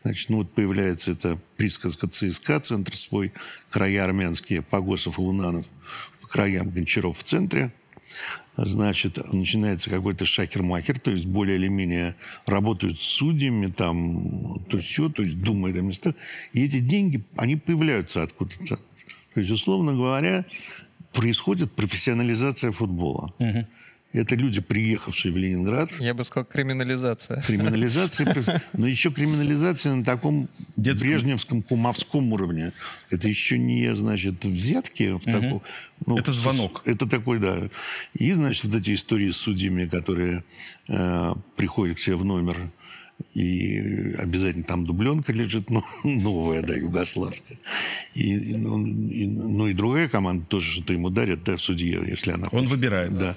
Значит, 0.02 0.30
ну 0.30 0.38
вот 0.38 0.52
появляется 0.52 1.12
эта 1.12 1.38
присказка 1.56 2.08
ЦСКА, 2.08 2.60
центр 2.60 2.96
свой, 2.96 3.32
края 3.68 4.04
армянские, 4.04 4.62
Погосов 4.62 5.18
и 5.18 5.20
Лунанов, 5.20 5.66
по 6.20 6.26
краям 6.26 6.70
Гончаров 6.70 7.18
в 7.18 7.22
центре. 7.22 7.72
Значит, 8.56 9.32
начинается 9.32 9.88
какой-то 9.88 10.26
шахер-махер, 10.26 10.98
то 10.98 11.12
есть 11.12 11.26
более 11.26 11.56
или 11.56 11.68
менее 11.68 12.16
работают 12.46 13.00
с 13.00 13.04
судьями, 13.04 13.68
там, 13.68 14.62
то 14.68 14.78
все, 14.80 15.08
то 15.08 15.22
есть 15.22 15.40
думают 15.40 15.76
о 15.76 15.80
местах. 15.80 16.14
И 16.52 16.64
эти 16.64 16.80
деньги, 16.80 17.24
они 17.36 17.56
появляются 17.56 18.22
откуда-то. 18.22 18.76
То 18.76 19.40
есть, 19.40 19.50
условно 19.50 19.92
говоря, 19.94 20.44
происходит 21.12 21.72
профессионализация 21.72 22.72
футбола. 22.72 23.32
Угу. 23.38 23.66
Это 24.12 24.34
люди, 24.34 24.60
приехавшие 24.60 25.32
в 25.32 25.36
Ленинград. 25.36 25.88
Я 26.00 26.14
бы 26.14 26.24
сказал, 26.24 26.44
криминализация. 26.44 27.40
Криминализация, 27.42 28.62
но 28.72 28.88
еще 28.88 29.12
криминализация 29.12 29.94
на 29.94 30.04
таком 30.04 30.48
Детском. 30.76 31.08
брежневском, 31.08 31.62
кумовском 31.62 32.32
уровне. 32.32 32.72
Это 33.10 33.28
еще 33.28 33.56
не, 33.56 33.94
значит, 33.94 34.44
взятки. 34.44 35.12
В 35.12 35.24
таком, 35.24 35.62
ну, 36.06 36.18
это 36.18 36.32
звонок. 36.32 36.82
Это 36.86 37.06
такой, 37.06 37.38
да. 37.38 37.60
И, 38.14 38.32
значит, 38.32 38.64
вот 38.64 38.74
эти 38.74 38.94
истории 38.94 39.30
с 39.30 39.36
судьями, 39.36 39.86
которые 39.86 40.42
э, 40.88 41.34
приходят 41.56 41.96
к 41.96 42.00
себе 42.00 42.16
в 42.16 42.24
номер 42.24 42.56
и 43.34 44.14
обязательно 44.18 44.64
там 44.64 44.84
дубленка 44.84 45.32
лежит, 45.32 45.70
ну, 45.70 45.84
новая, 46.04 46.62
да, 46.62 46.74
югославская. 46.74 47.58
И, 48.14 48.34
ну, 48.34 48.86
и, 48.86 49.26
ну, 49.26 49.66
и 49.68 49.74
другая 49.74 50.08
команда 50.08 50.46
тоже 50.46 50.72
что-то 50.72 50.92
ему 50.92 51.10
дарят, 51.10 51.44
да, 51.44 51.56
судье, 51.56 52.02
если 52.06 52.32
она 52.32 52.48
Он 52.52 52.66
выбирает. 52.66 53.16
Да. 53.16 53.34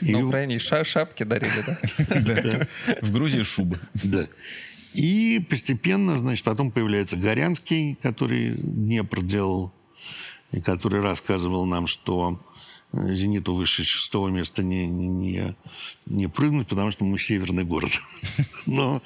На 0.00 0.26
Украине 0.26 0.58
ша 0.58 0.84
шапки 0.84 1.22
дарили, 1.22 1.64
да? 2.08 2.66
В 3.00 3.12
Грузии 3.12 3.42
шубы. 3.42 3.78
Да. 3.94 4.26
И 4.94 5.44
постепенно, 5.50 6.18
значит, 6.18 6.44
потом 6.44 6.70
появляется 6.70 7.16
Горянский, 7.16 7.96
который 8.02 8.54
Днепр 8.56 9.22
делал, 9.22 9.72
и 10.52 10.60
который 10.60 11.00
рассказывал 11.00 11.66
нам, 11.66 11.86
что 11.88 12.40
«Зениту» 13.12 13.54
выше 13.54 13.84
шестого 13.84 14.28
места 14.28 14.62
не, 14.62 14.86
не, 14.86 15.54
не 16.06 16.28
прыгнуть, 16.28 16.68
потому 16.68 16.90
что 16.90 17.04
мы 17.04 17.18
северный 17.18 17.64
город. 17.64 17.90
Но, 18.66 19.02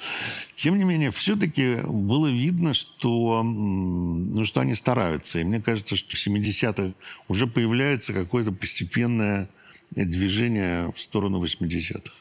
тем 0.55 0.77
не 0.77 0.83
менее, 0.83 1.11
все-таки 1.11 1.77
было 1.85 2.27
видно, 2.27 2.73
что, 2.73 3.43
ну, 3.43 4.45
что 4.45 4.61
они 4.61 4.75
стараются. 4.75 5.39
И 5.39 5.43
мне 5.43 5.61
кажется, 5.61 5.95
что 5.95 6.15
в 6.15 6.27
70-х 6.27 6.93
уже 7.27 7.47
появляется 7.47 8.13
какое-то 8.13 8.51
постепенное 8.51 9.49
движение 9.91 10.91
в 10.93 11.01
сторону 11.01 11.43
80-х. 11.43 12.11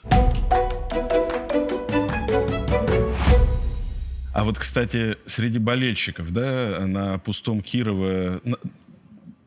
А 4.32 4.44
вот, 4.44 4.58
кстати, 4.58 5.16
среди 5.26 5.58
болельщиков, 5.58 6.32
да, 6.32 6.86
на 6.86 7.18
пустом 7.18 7.60
Кирово 7.60 8.40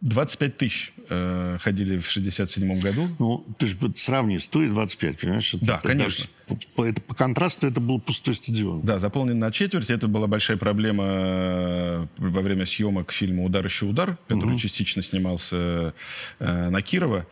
25 0.01 0.57
тысяч 0.57 0.93
э, 1.11 1.57
ходили 1.59 1.97
в 1.97 2.07
67 2.09 2.79
году. 2.79 3.07
Ну, 3.19 3.45
ты 3.57 3.67
же 3.67 3.75
сравни, 3.95 4.39
стоит 4.39 4.71
25, 4.71 5.19
понимаешь? 5.19 5.55
Да, 5.61 5.75
это 5.77 5.87
конечно. 5.87 6.25
Даже, 6.25 6.61
по, 6.75 6.85
это, 6.85 7.01
по 7.01 7.15
контрасту 7.15 7.67
это 7.67 7.79
был 7.79 7.99
пустой 7.99 8.35
стадион. 8.35 8.81
Да, 8.81 8.99
заполнен 8.99 9.37
на 9.39 9.51
четверть. 9.51 9.89
Это 9.89 10.07
была 10.07 10.27
большая 10.27 10.57
проблема 10.57 11.03
э, 11.07 12.07
во 12.17 12.41
время 12.41 12.65
съемок 12.65 13.11
фильма 13.11 13.43
«Удар 13.43 13.65
еще 13.65 13.85
удар», 13.85 14.17
который 14.27 14.51
угу. 14.51 14.59
частично 14.59 15.01
снимался 15.01 15.93
э, 16.39 16.69
на 16.69 16.81
Кирово. 16.81 17.27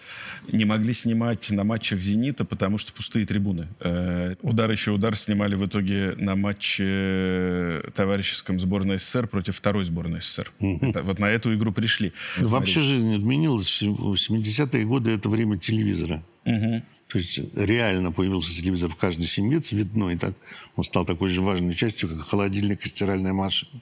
Не 0.52 0.66
могли 0.66 0.94
снимать 0.94 1.50
на 1.50 1.64
матчах 1.64 2.00
«Зенита», 2.00 2.46
потому 2.46 2.78
что 2.78 2.94
пустые 2.94 3.26
трибуны. 3.26 3.68
Э, 3.80 4.36
«Удар 4.42 4.72
еще 4.72 4.92
удар» 4.92 5.16
снимали 5.16 5.56
в 5.56 5.66
итоге 5.66 6.16
на 6.18 6.36
матче 6.36 6.86
э, 6.88 7.90
товарищеском 7.96 8.60
сборной 8.60 9.00
СССР 9.00 9.28
против 9.28 9.56
второй 9.58 9.86
сборной 9.86 10.22
СССР. 10.22 10.52
Угу. 10.60 10.90
Это, 10.90 11.04
вот 11.04 11.20
на 11.20 11.26
эту 11.26 11.54
игру 11.56 11.72
пришли. 11.72 12.14
Вообще 12.38 12.82
жизнь 12.82 13.16
изменилась. 13.16 13.69
В 13.82 14.14
80-е 14.14 14.86
годы 14.86 15.12
это 15.12 15.30
время 15.30 15.58
телевизора. 15.58 16.24
Угу. 16.46 16.82
То 17.08 17.18
есть 17.18 17.40
реально 17.56 18.12
появился 18.12 18.56
телевизор 18.56 18.90
в 18.90 18.96
каждой 18.96 19.26
семье 19.26 19.60
цветной. 19.60 20.18
Так, 20.18 20.36
он 20.76 20.84
стал 20.84 21.06
такой 21.06 21.30
же 21.30 21.42
важной 21.42 21.74
частью, 21.74 22.10
как 22.10 22.28
холодильник 22.28 22.86
и 22.86 22.90
стиральная 22.90 23.34
машина. 23.34 23.82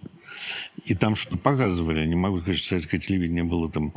И 0.86 0.96
там 0.96 1.15
что-то 1.15 1.38
показывали. 1.38 2.06
Не 2.06 2.15
могу 2.15 2.39
сказать, 2.39 2.60
что 2.60 2.70
советское 2.70 3.00
телевидение 3.00 3.44
было 3.44 3.70
там 3.70 3.94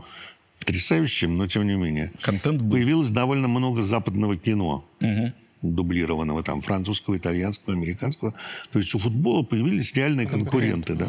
потрясающим, 0.59 1.37
но 1.37 1.47
тем 1.47 1.67
не 1.67 1.75
менее. 1.75 2.13
Контент 2.21 2.61
был. 2.61 2.73
Появилось 2.73 3.11
довольно 3.11 3.49
много 3.49 3.83
западного 3.83 4.37
кино. 4.37 4.85
Угу 5.01 5.33
дублированного, 5.63 6.43
там, 6.43 6.61
французского, 6.61 7.17
итальянского, 7.17 7.77
американского. 7.77 8.35
То 8.73 8.79
есть 8.79 8.95
у 8.95 8.99
футбола 8.99 9.43
появились 9.43 9.95
реальные 9.95 10.27
конкуренты, 10.27 10.95
да. 10.95 11.07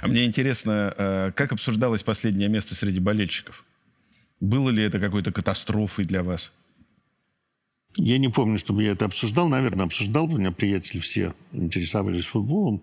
А 0.00 0.06
мне 0.06 0.24
интересно, 0.24 0.94
э, 0.96 1.32
как 1.34 1.52
обсуждалось 1.52 2.02
последнее 2.02 2.48
место 2.48 2.74
среди 2.74 3.00
болельщиков? 3.00 3.64
Было 4.40 4.70
ли 4.70 4.82
это 4.82 5.00
какой-то 5.00 5.32
катастрофой 5.32 6.04
для 6.04 6.22
вас? 6.22 6.52
Я 7.96 8.18
не 8.18 8.28
помню, 8.28 8.58
чтобы 8.58 8.84
я 8.84 8.92
это 8.92 9.06
обсуждал. 9.06 9.48
Наверное, 9.48 9.86
обсуждал. 9.86 10.26
У 10.26 10.38
меня 10.38 10.52
приятели 10.52 11.00
все 11.00 11.34
интересовались 11.52 12.26
футболом. 12.26 12.82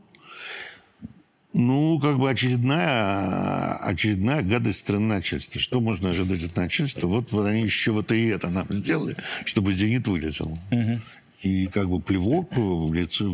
Ну, 1.54 2.00
как 2.02 2.20
бы 2.20 2.30
очередная, 2.30 3.78
очередная 3.78 4.42
гадость 4.42 4.80
страны 4.80 5.06
начальства. 5.06 5.62
Что 5.62 5.80
можно 5.80 6.10
ожидать 6.10 6.44
от 6.44 6.58
начальства? 6.58 7.08
Вот, 7.08 7.32
вот 7.32 7.46
они 7.46 7.62
еще 7.62 7.92
вот 7.92 8.12
и 8.12 8.26
это 8.26 8.50
нам 8.50 8.68
сделали, 8.70 9.16
чтобы 9.46 9.72
«Зенит» 9.72 10.06
вылетел. 10.06 10.60
Угу. 10.72 11.00
И 11.44 11.68
как 11.68 11.90
бы 11.90 12.02
плевок 12.02 12.58
в 12.58 12.94
лицо, 12.94 13.26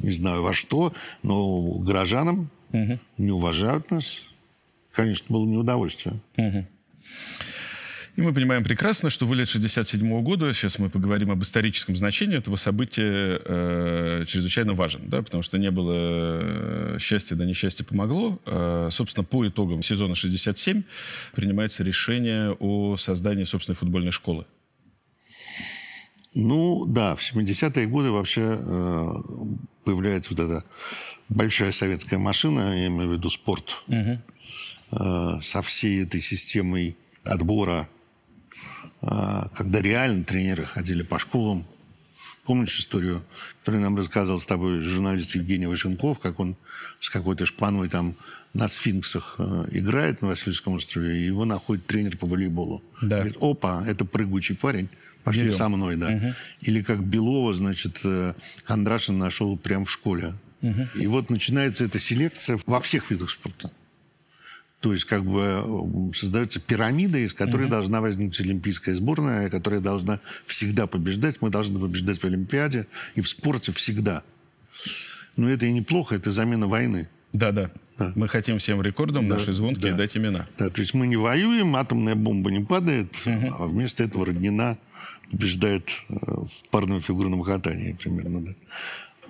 не 0.00 0.10
знаю 0.10 0.42
во 0.42 0.52
что, 0.52 0.92
но 1.22 1.62
горожанам 1.78 2.50
угу. 2.72 2.98
не 3.18 3.30
уважают 3.30 3.90
нас. 3.90 4.22
Конечно, 4.92 5.26
было 5.28 5.46
неудовольствие. 5.46 6.16
Угу. 6.36 6.66
И 8.16 8.22
мы 8.22 8.32
понимаем 8.32 8.64
прекрасно, 8.64 9.10
что 9.10 9.26
вылет 9.26 9.46
67 9.46 10.22
года, 10.22 10.54
сейчас 10.54 10.78
мы 10.78 10.88
поговорим 10.88 11.30
об 11.30 11.42
историческом 11.42 11.96
значении 11.96 12.38
этого 12.38 12.56
события, 12.56 13.42
э, 13.44 14.24
чрезвычайно 14.26 14.72
важен, 14.72 15.02
да, 15.04 15.20
потому 15.20 15.42
что 15.42 15.58
не 15.58 15.70
было 15.70 15.92
э, 15.94 16.96
счастья, 16.98 17.36
да 17.36 17.44
несчастье 17.44 17.84
помогло. 17.84 18.38
Э, 18.46 18.88
собственно, 18.90 19.22
по 19.22 19.46
итогам 19.46 19.82
сезона 19.82 20.14
67 20.14 20.82
принимается 21.34 21.84
решение 21.84 22.56
о 22.58 22.96
создании 22.96 23.44
собственной 23.44 23.76
футбольной 23.76 24.12
школы. 24.12 24.46
Ну, 26.34 26.86
да, 26.86 27.16
в 27.16 27.20
70-е 27.20 27.86
годы 27.86 28.12
вообще 28.12 28.58
э, 28.58 29.08
появляется 29.84 30.30
вот 30.34 30.40
эта 30.40 30.64
большая 31.28 31.72
советская 31.72 32.18
машина, 32.18 32.78
я 32.78 32.86
имею 32.86 33.08
в 33.08 33.12
виду 33.14 33.28
спорт, 33.28 33.82
угу. 33.88 34.18
э, 34.92 35.40
со 35.42 35.62
всей 35.62 36.04
этой 36.04 36.20
системой 36.20 36.96
отбора, 37.24 37.88
э, 39.02 39.42
когда 39.54 39.80
реально 39.80 40.24
тренеры 40.24 40.64
ходили 40.64 41.02
по 41.02 41.18
школам. 41.18 41.64
Помнишь 42.44 42.78
историю, 42.78 43.24
которую 43.58 43.82
нам 43.82 43.96
рассказывал 43.96 44.38
с 44.38 44.46
тобой 44.46 44.78
журналист 44.78 45.34
Евгений 45.34 45.66
Вышенков, 45.66 46.20
как 46.20 46.38
он 46.38 46.56
с 47.00 47.10
какой-то 47.10 47.44
шпаной 47.44 47.88
там 47.88 48.14
на 48.54 48.68
сфинксах 48.68 49.34
э, 49.38 49.66
играет 49.72 50.22
на 50.22 50.28
Васильевском 50.28 50.74
острове, 50.74 51.18
и 51.18 51.24
его 51.24 51.44
находит 51.44 51.86
тренер 51.86 52.16
по 52.16 52.26
волейболу. 52.26 52.82
Да. 53.02 53.16
Говорит, 53.16 53.36
опа, 53.40 53.84
это 53.86 54.04
прыгучий 54.04 54.56
парень, 54.56 54.88
пошли 55.24 55.44
Берем. 55.44 55.56
со 55.56 55.68
мной, 55.68 55.96
да. 55.96 56.08
Угу. 56.08 56.34
Или 56.62 56.82
как 56.82 57.02
Белова, 57.02 57.52
значит, 57.52 58.00
э, 58.04 58.34
Кондрашин 58.64 59.18
нашел 59.18 59.56
прямо 59.58 59.84
в 59.84 59.90
школе. 59.90 60.34
Угу. 60.70 61.00
И 61.00 61.06
вот 61.06 61.30
начинается 61.30 61.84
эта 61.84 61.98
селекция 61.98 62.58
во 62.66 62.80
всех 62.80 63.10
видах 63.10 63.30
спорта. 63.30 63.70
То 64.80 64.92
есть 64.92 65.04
как 65.04 65.24
бы 65.24 66.12
создается 66.14 66.60
пирамида, 66.60 67.18
из 67.18 67.34
которой 67.34 67.62
угу. 67.62 67.70
должна 67.70 68.00
возникнуть 68.00 68.40
олимпийская 68.40 68.94
сборная, 68.94 69.50
которая 69.50 69.80
должна 69.80 70.20
всегда 70.46 70.86
побеждать. 70.86 71.40
Мы 71.40 71.50
должны 71.50 71.78
побеждать 71.78 72.18
в 72.18 72.24
Олимпиаде 72.24 72.86
и 73.14 73.20
в 73.20 73.28
спорте 73.28 73.72
всегда. 73.72 74.22
Но 75.36 75.48
это 75.48 75.66
и 75.66 75.72
неплохо, 75.72 76.14
это 76.14 76.30
замена 76.30 76.66
войны. 76.66 77.08
Да, 77.32 77.52
да. 77.52 77.70
Да. 77.98 78.12
Мы 78.14 78.28
хотим 78.28 78.58
всем 78.58 78.82
рекордам 78.82 79.28
да, 79.28 79.36
наши 79.36 79.52
звонкие 79.52 79.92
да. 79.92 79.98
дать 79.98 80.16
имена. 80.16 80.46
Да, 80.58 80.68
то 80.68 80.80
есть 80.80 80.92
мы 80.92 81.06
не 81.06 81.16
воюем, 81.16 81.76
атомная 81.76 82.14
бомба 82.14 82.50
не 82.50 82.62
падает, 82.62 83.14
угу. 83.24 83.54
а 83.58 83.66
вместо 83.66 84.04
этого 84.04 84.26
Роднина 84.26 84.76
побеждает 85.30 85.90
э, 86.08 86.14
в 86.14 86.68
парном 86.70 87.00
фигурном 87.00 87.42
катании 87.42 87.92
примерно. 87.92 88.42
Да. 88.42 88.54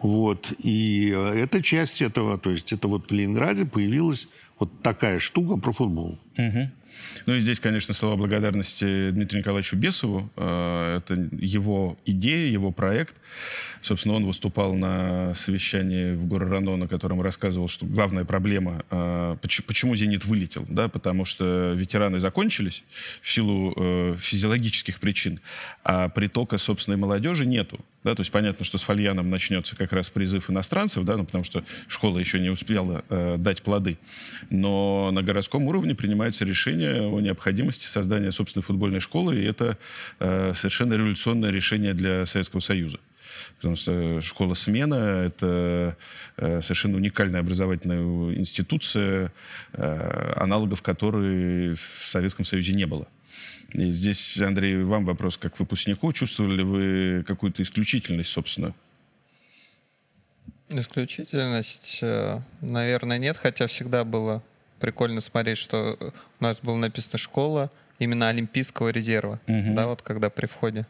Вот. 0.00 0.52
И 0.58 1.12
э, 1.14 1.42
это 1.42 1.62
часть 1.62 2.02
этого. 2.02 2.38
То 2.38 2.50
есть 2.50 2.72
это 2.72 2.88
вот 2.88 3.10
в 3.10 3.14
Ленинграде 3.14 3.64
появилась 3.64 4.28
вот 4.58 4.82
такая 4.82 5.18
штука 5.18 5.56
про 5.56 5.72
футбол. 5.72 6.18
Угу. 6.38 6.70
Ну 7.26 7.34
и 7.34 7.40
здесь, 7.40 7.60
конечно, 7.60 7.94
слова 7.94 8.16
благодарности 8.16 9.10
Дмитрию 9.10 9.40
Николаевичу 9.40 9.76
Бесову. 9.76 10.30
Э, 10.36 10.98
это 10.98 11.14
его 11.32 11.96
идея, 12.04 12.48
его 12.48 12.72
проект. 12.72 13.16
Собственно, 13.82 14.14
он 14.14 14.24
выступал 14.24 14.74
на 14.74 15.34
совещании 15.34 16.14
в 16.14 16.26
Горорано, 16.26 16.76
на 16.76 16.88
котором 16.88 17.20
рассказывал, 17.20 17.68
что 17.68 17.86
главная 17.86 18.24
проблема, 18.24 18.84
э, 18.90 19.36
почему 19.40 19.94
«Зенит» 19.94 20.24
вылетел, 20.24 20.66
да, 20.68 20.88
потому 20.88 21.24
что 21.24 21.72
ветераны 21.74 22.20
закончились 22.20 22.84
в 23.20 23.30
силу 23.30 23.72
э, 23.76 24.16
физиологических 24.18 25.00
причин, 25.00 25.40
а 25.84 26.08
притока 26.08 26.58
собственной 26.58 26.98
молодежи 26.98 27.46
нету. 27.46 27.78
Да, 28.06 28.14
то 28.14 28.20
есть 28.20 28.30
понятно, 28.30 28.64
что 28.64 28.78
с 28.78 28.84
Фальяном 28.84 29.30
начнется 29.30 29.74
как 29.74 29.92
раз 29.92 30.10
призыв 30.10 30.48
иностранцев, 30.48 31.04
да, 31.04 31.16
ну, 31.16 31.24
потому 31.24 31.42
что 31.42 31.64
школа 31.88 32.20
еще 32.20 32.38
не 32.38 32.50
успела 32.50 33.04
э, 33.08 33.34
дать 33.36 33.62
плоды. 33.62 33.98
Но 34.48 35.10
на 35.10 35.24
городском 35.24 35.64
уровне 35.64 35.96
принимается 35.96 36.44
решение 36.44 36.85
о 36.86 37.20
необходимости 37.20 37.86
создания 37.86 38.30
собственной 38.32 38.62
футбольной 38.62 39.00
школы, 39.00 39.40
и 39.40 39.44
это 39.44 39.78
э, 40.18 40.52
совершенно 40.54 40.94
революционное 40.94 41.50
решение 41.50 41.94
для 41.94 42.26
Советского 42.26 42.60
Союза. 42.60 42.98
Потому 43.56 43.76
что 43.76 44.20
школа 44.20 44.54
смена– 44.54 44.94
это 45.26 45.96
э, 46.36 46.60
совершенно 46.62 46.96
уникальная 46.96 47.40
образовательная 47.40 48.34
институция, 48.34 49.32
э, 49.72 50.32
аналогов 50.36 50.82
которой 50.82 51.74
в 51.74 51.80
Советском 51.80 52.44
Союзе 52.44 52.74
не 52.74 52.86
было. 52.86 53.06
И 53.72 53.92
здесь, 53.92 54.38
Андрей, 54.38 54.82
вам 54.82 55.04
вопрос 55.04 55.36
как 55.36 55.58
выпускнику. 55.58 56.12
Чувствовали 56.12 56.56
ли 56.56 56.62
вы 56.62 57.24
какую-то 57.26 57.62
исключительность, 57.62 58.30
собственно? 58.30 58.74
Исключительность, 60.68 62.00
э, 62.02 62.40
наверное, 62.60 63.18
нет, 63.18 63.36
хотя 63.36 63.66
всегда 63.66 64.04
было 64.04 64.42
прикольно 64.80 65.20
смотреть, 65.20 65.58
что 65.58 65.98
у 66.40 66.44
нас 66.44 66.60
была 66.60 66.76
написана 66.76 67.18
школа 67.18 67.70
именно 67.98 68.28
Олимпийского 68.28 68.88
резерва, 68.88 69.40
угу. 69.46 69.74
да, 69.74 69.86
вот 69.86 70.02
когда 70.02 70.30
при 70.30 70.46
входе. 70.46 70.86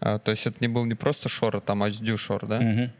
А, 0.00 0.18
то 0.18 0.30
есть 0.30 0.46
это 0.46 0.56
не 0.60 0.68
был 0.68 0.84
не 0.84 0.94
просто 0.94 1.28
шор, 1.28 1.56
а 1.56 1.60
там 1.60 1.82
Ачдю 1.82 2.16
шор, 2.16 2.46
да? 2.46 2.58
Угу. 2.58 2.90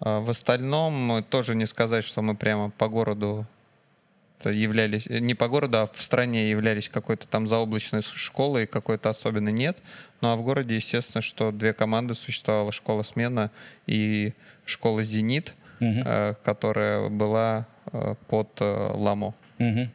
А, 0.00 0.20
в 0.20 0.30
остальном 0.30 1.24
тоже 1.30 1.54
не 1.54 1.66
сказать, 1.66 2.04
что 2.04 2.22
мы 2.22 2.34
прямо 2.34 2.70
по 2.70 2.88
городу 2.88 3.46
являлись, 4.44 5.06
не 5.06 5.34
по 5.34 5.48
городу, 5.48 5.78
а 5.78 5.86
в 5.86 6.00
стране 6.00 6.50
являлись 6.50 6.88
какой-то 6.88 7.26
там 7.26 7.46
заоблачной 7.46 8.02
школой, 8.02 8.66
какой-то 8.66 9.10
особенно 9.10 9.48
нет. 9.48 9.78
Ну 10.20 10.28
а 10.28 10.36
в 10.36 10.42
городе, 10.42 10.76
естественно, 10.76 11.22
что 11.22 11.50
две 11.50 11.72
команды 11.72 12.14
существовала, 12.14 12.70
школа 12.72 13.02
«Смена» 13.02 13.50
и 13.86 14.32
школа 14.64 15.02
«Зенит», 15.02 15.54
угу. 15.80 16.02
э, 16.04 16.34
которая 16.44 17.08
была 17.08 17.58
э, 17.60 17.77
под 18.28 18.48
э, 18.60 18.90
«Ламо». 18.94 19.34
Угу. 19.58 19.88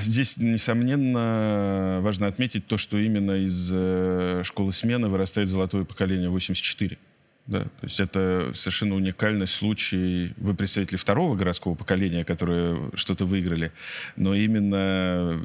Здесь, 0.00 0.38
несомненно, 0.38 2.00
важно 2.02 2.26
отметить 2.26 2.66
то, 2.66 2.76
что 2.76 2.98
именно 2.98 3.44
из 3.44 3.70
э, 3.72 4.42
школы 4.44 4.72
смены 4.72 5.08
вырастает 5.08 5.48
золотое 5.48 5.84
поколение 5.84 6.28
84. 6.30 6.98
Да, 7.46 7.62
то 7.62 7.70
есть 7.82 8.00
это 8.00 8.50
совершенно 8.54 8.96
уникальный 8.96 9.46
случай. 9.46 10.32
Вы 10.36 10.54
представители 10.54 10.96
второго 10.96 11.36
городского 11.36 11.74
поколения, 11.74 12.24
которые 12.24 12.90
что-то 12.94 13.24
выиграли, 13.24 13.70
но 14.16 14.34
именно 14.34 15.40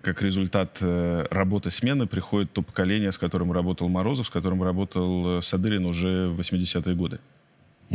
как 0.00 0.22
результат 0.22 0.78
э, 0.80 1.26
работы 1.30 1.72
смены 1.72 2.06
приходит 2.06 2.52
то 2.52 2.62
поколение, 2.62 3.10
с 3.10 3.18
которым 3.18 3.50
работал 3.50 3.88
Морозов, 3.88 4.28
с 4.28 4.30
которым 4.30 4.62
работал 4.62 5.42
Садырин 5.42 5.86
уже 5.86 6.28
в 6.28 6.40
80-е 6.40 6.94
годы. 6.94 7.18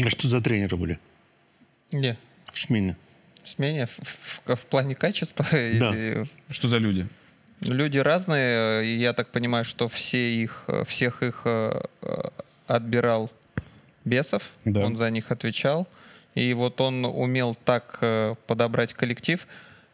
А 0.03 0.09
что 0.09 0.27
за 0.27 0.41
тренеры 0.41 0.75
были? 0.75 0.99
Где? 1.91 2.17
В 2.51 2.59
смене. 2.59 2.95
В 3.43 3.47
смене? 3.47 3.85
В, 3.85 3.99
в, 3.99 4.55
в 4.55 4.65
плане 4.67 4.95
качества? 4.95 5.45
Да. 5.51 5.57
Или... 5.57 6.27
Что 6.49 6.67
за 6.67 6.77
люди? 6.77 7.07
Люди 7.61 7.99
разные. 7.99 8.99
Я 8.99 9.13
так 9.13 9.31
понимаю, 9.31 9.65
что 9.65 9.87
все 9.87 10.35
их, 10.35 10.67
всех 10.85 11.21
их 11.21 11.43
э, 11.45 11.81
отбирал 12.67 13.29
Бесов, 14.03 14.51
да. 14.65 14.81
он 14.81 14.95
за 14.95 15.09
них 15.09 15.31
отвечал. 15.31 15.87
И 16.33 16.53
вот 16.53 16.79
он 16.81 17.05
умел 17.05 17.55
так 17.55 17.97
э, 18.01 18.35
подобрать 18.47 18.93
коллектив, 18.93 19.45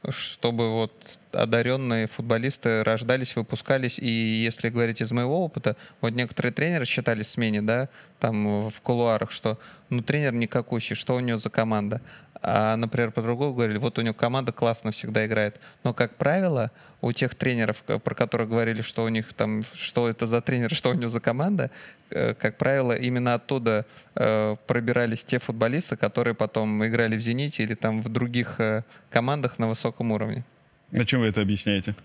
чтобы 0.09 0.71
вот 0.71 1.19
одаренные 1.31 2.07
футболисты 2.07 2.83
рождались, 2.83 3.35
выпускались. 3.35 3.99
И 3.99 4.07
если 4.07 4.69
говорить 4.69 5.01
из 5.01 5.11
моего 5.11 5.43
опыта, 5.43 5.75
вот 6.01 6.13
некоторые 6.13 6.53
тренеры 6.53 6.85
считали 6.85 7.23
смене, 7.23 7.61
да, 7.61 7.89
там 8.19 8.69
в 8.69 8.81
кулуарах, 8.81 9.31
что 9.31 9.59
ну 9.89 10.01
тренер 10.01 10.33
никакущий, 10.33 10.95
что 10.95 11.15
у 11.15 11.19
него 11.19 11.37
за 11.37 11.49
команда. 11.49 12.01
А, 12.41 12.75
например, 12.75 13.11
по-другому 13.11 13.53
говорили, 13.53 13.77
вот 13.77 13.97
у 13.99 14.01
него 14.01 14.13
команда 14.13 14.51
классно 14.51 14.91
всегда 14.91 15.25
играет. 15.25 15.59
Но, 15.83 15.93
как 15.93 16.15
правило, 16.15 16.71
у 17.01 17.11
тех 17.11 17.35
тренеров, 17.35 17.83
про 17.83 18.15
которых 18.15 18.49
говорили, 18.49 18.81
что 18.81 19.03
у 19.03 19.09
них 19.09 19.33
там, 19.33 19.63
что 19.73 20.09
это 20.09 20.25
за 20.25 20.41
тренер, 20.41 20.73
что 20.73 20.89
у 20.89 20.93
него 20.93 21.09
за 21.09 21.19
команда, 21.19 21.71
э, 22.09 22.33
как 22.33 22.57
правило, 22.57 22.95
именно 22.95 23.33
оттуда 23.33 23.85
э, 24.15 24.55
пробирались 24.67 25.23
те 25.23 25.39
футболисты, 25.39 25.95
которые 25.95 26.35
потом 26.35 26.85
играли 26.85 27.15
в 27.15 27.21
«Зените» 27.21 27.63
или 27.63 27.73
там 27.73 28.01
в 28.01 28.09
других 28.09 28.59
э, 28.59 28.83
командах 29.09 29.59
на 29.59 29.67
высоком 29.67 30.11
уровне. 30.11 30.43
На 30.91 31.05
чем 31.05 31.21
вы 31.21 31.27
это 31.27 31.41
объясняете? 31.41 31.95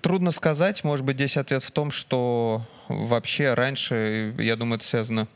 Трудно 0.00 0.32
сказать. 0.32 0.84
Может 0.84 1.06
быть, 1.06 1.16
здесь 1.16 1.36
ответ 1.36 1.62
в 1.62 1.70
том, 1.70 1.90
что 1.90 2.66
вообще 2.88 3.54
раньше, 3.54 4.34
я 4.38 4.56
думаю, 4.56 4.76
это 4.76 4.86
связано 4.86 5.28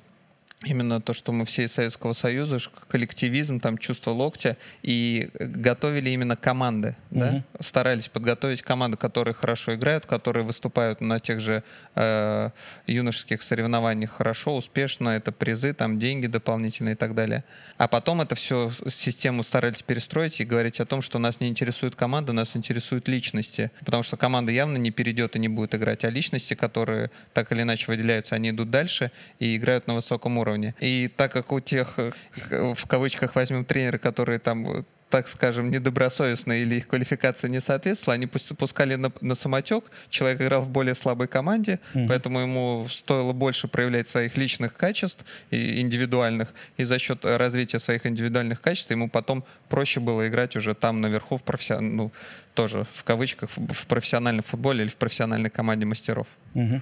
именно 0.65 1.01
то, 1.01 1.13
что 1.13 1.33
мы 1.33 1.45
все 1.45 1.65
из 1.65 1.73
Советского 1.73 2.15
Союза, 2.15 2.59
коллективизм, 2.89 3.61
там 3.61 3.77
чувство 3.77 4.13
локтя, 4.13 4.57
и 4.83 5.29
готовили 5.39 6.11
именно 6.11 6.37
команды, 6.37 6.97
угу. 7.11 7.21
да? 7.21 7.45
старались 7.61 8.09
подготовить 8.09 8.63
команды, 8.63 8.97
которые 8.97 9.35
хорошо 9.35 9.75
играют, 9.75 10.07
которые 10.07 10.45
выступают 10.45 11.01
на 11.01 11.21
тех 11.21 11.41
же 11.41 11.63
э, 11.95 12.51
юношеских 12.87 13.43
соревнованиях 13.43 14.11
хорошо, 14.11 14.57
успешно, 14.57 15.11
это 15.11 15.31
призы, 15.31 15.75
там 15.75 15.99
деньги 15.99 16.27
дополнительные 16.27 16.95
и 16.95 16.97
так 16.97 17.15
далее. 17.15 17.45
А 17.77 17.87
потом 17.87 18.23
это 18.23 18.35
все 18.35 18.71
систему 18.89 19.43
старались 19.43 19.83
перестроить 19.83 20.41
и 20.41 20.45
говорить 20.45 20.81
о 20.81 20.87
том, 20.87 21.03
что 21.03 21.19
нас 21.19 21.41
не 21.41 21.49
интересует 21.49 21.95
команда, 21.97 22.33
нас 22.33 22.57
интересуют 22.57 23.09
личности, 23.09 23.71
потому 23.85 24.03
что 24.03 24.17
команда 24.17 24.53
явно 24.53 24.79
не 24.79 24.91
перейдет 24.91 25.37
и 25.37 25.39
не 25.39 25.49
будет 25.49 25.75
играть, 25.75 26.05
а 26.05 26.11
личности, 26.11 26.55
которые 26.55 27.11
так 27.35 27.53
или 27.53 27.63
иначе 27.63 27.85
выделяются, 27.89 28.35
они 28.35 28.51
идут 28.51 28.71
дальше 28.71 29.11
и 29.39 29.57
играют 29.57 29.87
на 29.87 29.95
высоком 29.95 30.39
уровне 30.39 30.46
уровне. 30.47 30.75
И 30.81 31.11
так 31.17 31.33
как 31.33 31.53
у 31.53 31.61
тех, 31.61 31.99
э, 31.99 32.13
в 32.51 32.87
кавычках 32.87 33.35
возьмем 33.35 33.65
тренеры, 33.65 33.99
которые 33.99 34.39
там 34.39 34.79
э, 34.79 34.83
так 35.09 35.29
скажем, 35.29 35.71
недобросовестно 35.71 36.53
или 36.53 36.77
их 36.77 36.89
квалификация 36.89 37.49
не 37.49 37.61
соответствовала, 37.61 38.15
они 38.15 38.27
пускали 38.27 38.97
на, 38.97 39.13
на 39.21 39.35
самотек, 39.37 39.85
человек 40.11 40.41
играл 40.41 40.63
в 40.63 40.69
более 40.69 40.97
слабой 40.97 41.29
команде, 41.29 41.79
mm-hmm. 41.95 42.09
поэтому 42.09 42.41
ему 42.41 42.87
стоило 42.89 43.33
больше 43.33 43.69
проявлять 43.69 44.09
своих 44.09 44.37
личных 44.37 44.75
качеств 44.75 45.25
и 45.53 45.81
индивидуальных, 45.81 46.53
и 46.77 46.85
за 46.85 46.99
счет 46.99 47.25
развития 47.25 47.79
своих 47.79 48.05
индивидуальных 48.05 48.61
качеств 48.61 48.91
ему 48.91 49.09
потом 49.09 49.45
проще 49.69 50.01
было 50.01 50.27
играть 50.27 50.57
уже 50.57 50.75
там 50.75 51.01
наверху 51.01 51.37
в 51.37 51.43
профессион... 51.43 51.97
ну, 51.97 52.13
тоже 52.55 52.87
в 52.93 53.05
кавычках 53.05 53.51
в 53.51 53.87
профессиональном 53.87 54.43
футболе 54.43 54.83
или 54.83 54.91
в 54.91 54.97
профессиональной 54.97 55.51
команде 55.51 55.87
мастеров. 55.87 56.27
Mm-hmm. 56.55 56.81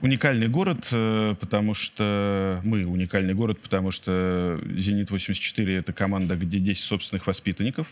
Уникальный 0.00 0.48
город, 0.48 0.88
э, 0.92 1.34
потому 1.40 1.74
что 1.74 2.60
мы 2.64 2.84
уникальный 2.84 3.34
город, 3.34 3.60
потому 3.60 3.90
что 3.90 4.60
«Зенит-84»— 4.64 5.78
это 5.78 5.92
команда, 5.92 6.36
где 6.36 6.58
10 6.58 6.82
собственных 6.82 7.26
воспитанников. 7.26 7.88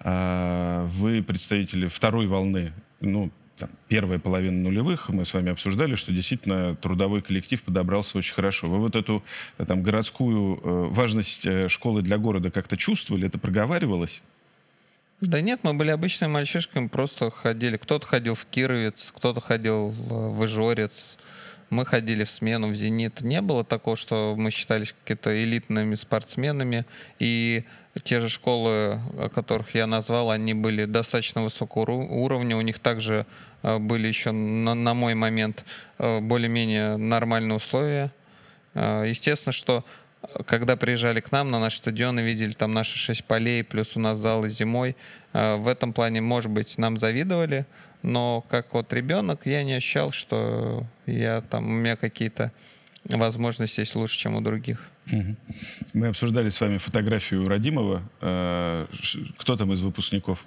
А, 0.00 0.86
вы 0.86 1.22
представители 1.22 1.86
второй 1.86 2.26
волны, 2.26 2.72
ну, 3.00 3.30
там, 3.56 3.70
первая 3.88 4.18
половина 4.18 4.56
нулевых, 4.62 5.08
мы 5.08 5.24
с 5.24 5.34
вами 5.34 5.50
обсуждали, 5.50 5.96
что 5.96 6.12
действительно 6.12 6.76
трудовой 6.76 7.22
коллектив 7.22 7.60
подобрался 7.62 8.16
очень 8.18 8.34
хорошо. 8.34 8.68
Вы 8.68 8.78
вот 8.78 8.94
эту 8.94 9.24
там, 9.66 9.82
городскую 9.82 10.60
э, 10.62 10.88
важность 10.90 11.44
э, 11.44 11.68
школы 11.68 12.02
для 12.02 12.18
города 12.18 12.50
как-то 12.50 12.76
чувствовали? 12.76 13.26
Это 13.26 13.38
проговаривалось? 13.38 14.22
Да 15.20 15.40
нет, 15.40 15.60
мы 15.64 15.74
были 15.74 15.90
обычными 15.90 16.30
мальчишками, 16.30 16.86
просто 16.86 17.30
ходили. 17.30 17.76
Кто-то 17.76 18.06
ходил 18.06 18.36
в 18.36 18.46
Кировец, 18.46 19.12
кто-то 19.14 19.40
ходил 19.40 19.88
в 19.88 20.44
Ижорец. 20.44 21.18
Мы 21.70 21.84
ходили 21.84 22.22
в 22.22 22.30
смену 22.30 22.68
в 22.68 22.74
«Зенит». 22.74 23.20
Не 23.20 23.42
было 23.42 23.64
такого, 23.64 23.96
что 23.96 24.34
мы 24.38 24.50
считались 24.52 24.94
какими-то 25.04 25.42
элитными 25.42 25.96
спортсменами. 25.96 26.86
И 27.18 27.64
те 28.04 28.20
же 28.20 28.28
школы, 28.28 29.00
о 29.18 29.28
которых 29.34 29.74
я 29.74 29.88
назвал, 29.88 30.30
они 30.30 30.54
были 30.54 30.84
достаточно 30.84 31.42
высокого 31.42 31.90
уровня. 31.90 32.56
У 32.56 32.60
них 32.60 32.78
также 32.78 33.26
э, 33.62 33.78
были 33.78 34.06
еще 34.06 34.30
на, 34.30 34.74
на 34.74 34.94
мой 34.94 35.14
момент 35.14 35.64
э, 35.98 36.20
более-менее 36.20 36.96
нормальные 36.96 37.56
условия. 37.56 38.12
Э, 38.74 39.04
естественно, 39.06 39.52
что 39.52 39.84
когда 40.46 40.76
приезжали 40.76 41.20
к 41.20 41.32
нам 41.32 41.50
на 41.50 41.60
наш 41.60 41.76
стадион 41.76 42.18
и 42.20 42.22
видели 42.22 42.52
там 42.52 42.72
наши 42.72 42.98
шесть 42.98 43.24
полей, 43.24 43.62
плюс 43.62 43.96
у 43.96 44.00
нас 44.00 44.18
залы 44.18 44.48
зимой, 44.48 44.96
э, 45.32 45.56
в 45.56 45.68
этом 45.68 45.92
плане, 45.92 46.20
может 46.20 46.50
быть, 46.50 46.78
нам 46.78 46.96
завидовали, 46.96 47.66
но 48.02 48.44
как 48.48 48.74
вот 48.74 48.92
ребенок 48.92 49.42
я 49.44 49.62
не 49.62 49.74
ощущал, 49.74 50.12
что 50.12 50.84
я 51.06 51.40
там, 51.42 51.66
у 51.66 51.72
меня 51.72 51.96
какие-то 51.96 52.52
возможности 53.04 53.80
есть 53.80 53.94
лучше, 53.94 54.18
чем 54.18 54.34
у 54.34 54.40
других. 54.40 54.90
Мы 55.94 56.08
обсуждали 56.08 56.50
с 56.50 56.60
вами 56.60 56.78
фотографию 56.78 57.48
Радимова. 57.48 58.02
Э, 58.20 58.86
кто 59.38 59.56
там 59.56 59.72
из 59.72 59.80
выпускников? 59.80 60.44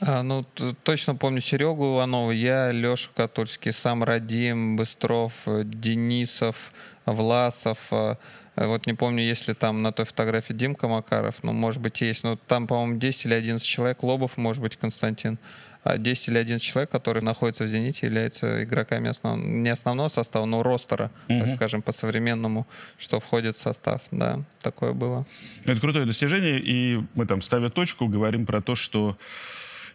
А, 0.00 0.22
ну, 0.22 0.46
точно 0.82 1.14
помню 1.14 1.42
Серегу 1.42 1.96
Иванова, 1.96 2.30
я, 2.30 2.72
Леша 2.72 3.10
Катульский, 3.14 3.72
сам 3.72 4.02
Радим, 4.02 4.76
Быстров, 4.76 5.46
Денисов, 5.46 6.72
Власов, 7.04 7.88
э, 7.90 8.14
Э, 8.49 8.49
вот 8.66 8.86
не 8.86 8.94
помню, 8.94 9.22
есть 9.22 9.48
ли 9.48 9.54
там 9.54 9.82
на 9.82 9.92
той 9.92 10.04
фотографии 10.04 10.52
Димка 10.52 10.88
Макаров, 10.88 11.42
ну, 11.42 11.52
может 11.52 11.80
быть, 11.80 12.00
есть. 12.00 12.24
Но 12.24 12.36
там, 12.36 12.66
по-моему, 12.66 12.98
10 12.98 13.26
или 13.26 13.34
11 13.34 13.66
человек. 13.66 14.02
Лобов, 14.02 14.36
может 14.36 14.62
быть, 14.62 14.76
Константин. 14.76 15.38
А 15.82 15.96
10 15.96 16.28
или 16.28 16.38
11 16.38 16.62
человек, 16.62 16.90
которые 16.90 17.24
находятся 17.24 17.64
в 17.64 17.68
«Зените», 17.68 18.06
являются 18.06 18.64
игроками 18.64 19.08
основ... 19.08 19.42
не 19.42 19.70
основного 19.70 20.08
состава, 20.08 20.44
но 20.44 20.62
ростера, 20.62 21.10
угу. 21.28 21.38
так 21.40 21.48
скажем, 21.48 21.80
по-современному, 21.80 22.66
что 22.98 23.18
входит 23.18 23.56
в 23.56 23.60
состав. 23.60 24.02
Да, 24.10 24.40
такое 24.60 24.92
было. 24.92 25.24
Это 25.64 25.80
крутое 25.80 26.04
достижение, 26.04 26.60
и 26.60 27.02
мы 27.14 27.24
там, 27.24 27.40
ставя 27.40 27.70
точку, 27.70 28.08
говорим 28.08 28.44
про 28.44 28.60
то, 28.60 28.76
что 28.76 29.16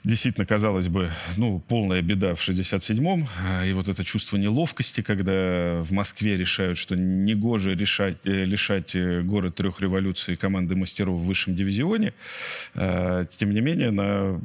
действительно, 0.05 0.45
казалось 0.45 0.87
бы, 0.87 1.11
ну, 1.35 1.59
полная 1.59 2.01
беда 2.01 2.35
в 2.35 2.39
67-м. 2.39 3.27
А, 3.45 3.65
и 3.65 3.73
вот 3.73 3.89
это 3.89 4.03
чувство 4.03 4.37
неловкости, 4.37 5.01
когда 5.01 5.81
в 5.81 5.91
Москве 5.91 6.37
решают, 6.37 6.77
что 6.77 6.95
негоже 6.95 7.75
решать, 7.75 8.17
э, 8.25 8.45
лишать 8.45 8.95
э, 8.95 9.21
город 9.21 9.55
трех 9.55 9.81
революций 9.81 10.37
команды 10.37 10.75
мастеров 10.75 11.19
в 11.19 11.25
высшем 11.25 11.55
дивизионе. 11.55 12.13
Тем 12.73 13.53
не 13.53 13.61
менее, 13.61 13.91
на 13.91 14.41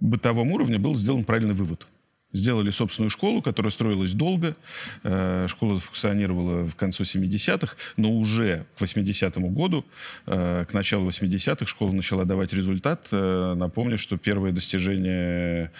бытовом 0.00 0.52
уровне 0.52 0.78
был 0.78 0.94
сделан 0.94 1.24
правильный 1.24 1.54
вывод– 1.54 1.86
Сделали 2.32 2.70
собственную 2.70 3.10
школу, 3.10 3.42
которая 3.42 3.72
строилась 3.72 4.12
долго. 4.12 4.54
Э, 5.02 5.46
школа 5.48 5.80
функционировала 5.80 6.64
в 6.64 6.76
конце 6.76 7.02
70-х, 7.02 7.76
но 7.96 8.12
уже 8.12 8.66
к 8.76 8.82
80-му 8.82 9.50
году, 9.50 9.84
э, 10.26 10.64
к 10.68 10.72
началу 10.72 11.08
80-х, 11.08 11.66
школа 11.66 11.90
начала 11.90 12.24
давать 12.24 12.52
результат. 12.52 13.08
Э, 13.10 13.54
напомню, 13.56 13.98
что 13.98 14.16
первое 14.16 14.52
достижение 14.52 15.72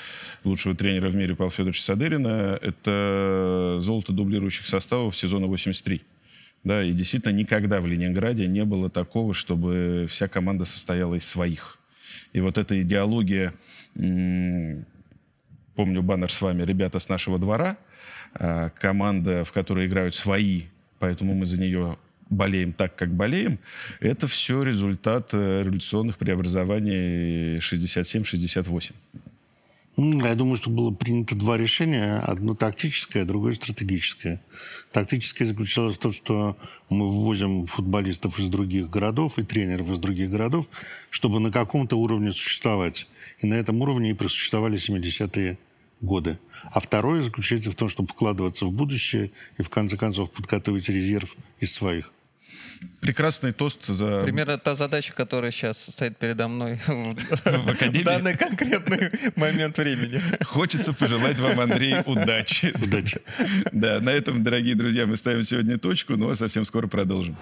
лучшего 0.43 0.75
тренера 0.75 1.09
в 1.09 1.15
мире 1.15 1.37
Павла 1.37 1.53
Федоровича 1.53 1.83
Садырина– 1.83 2.59
это 2.63 3.77
золото 3.81 4.13
дублирующих 4.13 4.67
составов 4.67 5.17
сезона 5.17 5.47
83. 5.47 6.03
Да, 6.65 6.83
и 6.83 6.93
действительно 6.93 7.33
никогда 7.33 7.81
в 7.81 7.87
Ленинграде 7.87 8.47
не 8.49 8.65
было 8.65 8.91
такого, 8.91 9.35
чтобы 9.35 10.07
вся 10.09 10.27
команда 10.27 10.65
состояла 10.65 11.15
из 11.15 11.27
своих. 11.27 11.79
И 12.33 12.41
вот 12.41 12.59
эта 12.59 12.81
идеология, 12.83 13.55
помню 15.75 16.03
баннер 16.03 16.33
с 16.33 16.41
вами 16.41 16.63
«Ребята 16.63 16.99
с 16.99 17.09
нашего 17.09 17.39
двора», 17.39 17.77
а, 18.35 18.71
команда, 18.71 19.45
в 19.45 19.53
которой 19.53 19.87
играют 19.87 20.15
свои, 20.15 20.65
поэтому 20.99 21.35
мы 21.35 21.47
за 21.47 21.59
нее 21.59 21.97
болеем 22.31 22.73
так, 22.73 22.95
как 22.95 23.11
болеем, 23.11 23.59
это 23.99 24.29
все 24.29 24.63
результат 24.63 25.31
э, 25.33 25.63
революционных 25.65 26.17
преобразований 26.17 27.57
67-68. 27.57 28.93
Я 29.97 30.35
думаю, 30.35 30.57
что 30.57 30.71
было 30.71 30.91
принято 30.93 31.35
два 31.35 31.59
решения. 31.59 32.21
Одно 32.21 32.55
тактическое, 32.55 33.25
другое 33.25 33.53
стратегическое. 33.53 34.41
Тактическое 34.93 35.47
заключалось 35.47 35.97
в 35.97 35.99
том, 35.99 36.13
что 36.13 36.57
мы 36.89 37.09
ввозим 37.09 37.67
футболистов 37.67 38.39
из 38.39 38.49
других 38.49 38.89
городов 38.89 39.39
и 39.39 39.43
тренеров 39.43 39.91
из 39.91 39.99
других 39.99 40.31
городов, 40.31 40.71
чтобы 41.11 41.41
на 41.41 41.51
каком-то 41.51 41.97
уровне 41.97 42.33
существовать. 42.33 43.09
И 43.41 43.47
на 43.47 43.55
этом 43.55 43.83
уровне 43.83 44.11
и 44.11 44.15
просуществовали 44.15 44.79
70-е 44.79 45.59
годы. 46.01 46.39
А 46.73 46.81
второе 46.81 47.23
заключается 47.23 47.71
в 47.71 47.75
том, 47.75 47.89
чтобы 47.89 48.09
вкладываться 48.09 48.65
в 48.65 48.73
будущее 48.73 49.33
и, 49.59 49.63
в 49.63 49.69
конце 49.69 49.97
концов, 49.97 50.31
подготовить 50.31 50.89
резерв 50.89 51.37
из 51.59 51.73
своих. 51.73 52.11
Прекрасный 53.01 53.53
тост 53.53 53.87
за... 53.87 54.23
Примерно 54.23 54.59
та 54.59 54.75
задача, 54.75 55.13
которая 55.15 55.51
сейчас 55.51 55.79
стоит 55.79 56.17
передо 56.19 56.49
мной 56.49 56.79
в 56.87 57.71
Академии? 57.71 58.05
данный 58.05 58.37
конкретный 58.37 59.11
момент 59.37 59.79
времени. 59.79 60.21
Хочется 60.45 60.93
пожелать 60.93 61.39
вам, 61.39 61.59
Андрей, 61.61 61.97
удачи. 62.07 62.73
Удачи. 62.83 63.21
Да, 63.73 64.01
на 64.01 64.11
этом, 64.11 64.43
дорогие 64.43 64.75
друзья, 64.75 65.07
мы 65.07 65.17
ставим 65.17 65.43
сегодня 65.45 65.79
точку, 65.79 66.17
но 66.17 66.35
совсем 66.35 66.65
скоро 66.65 66.87
продолжим. 66.87 67.37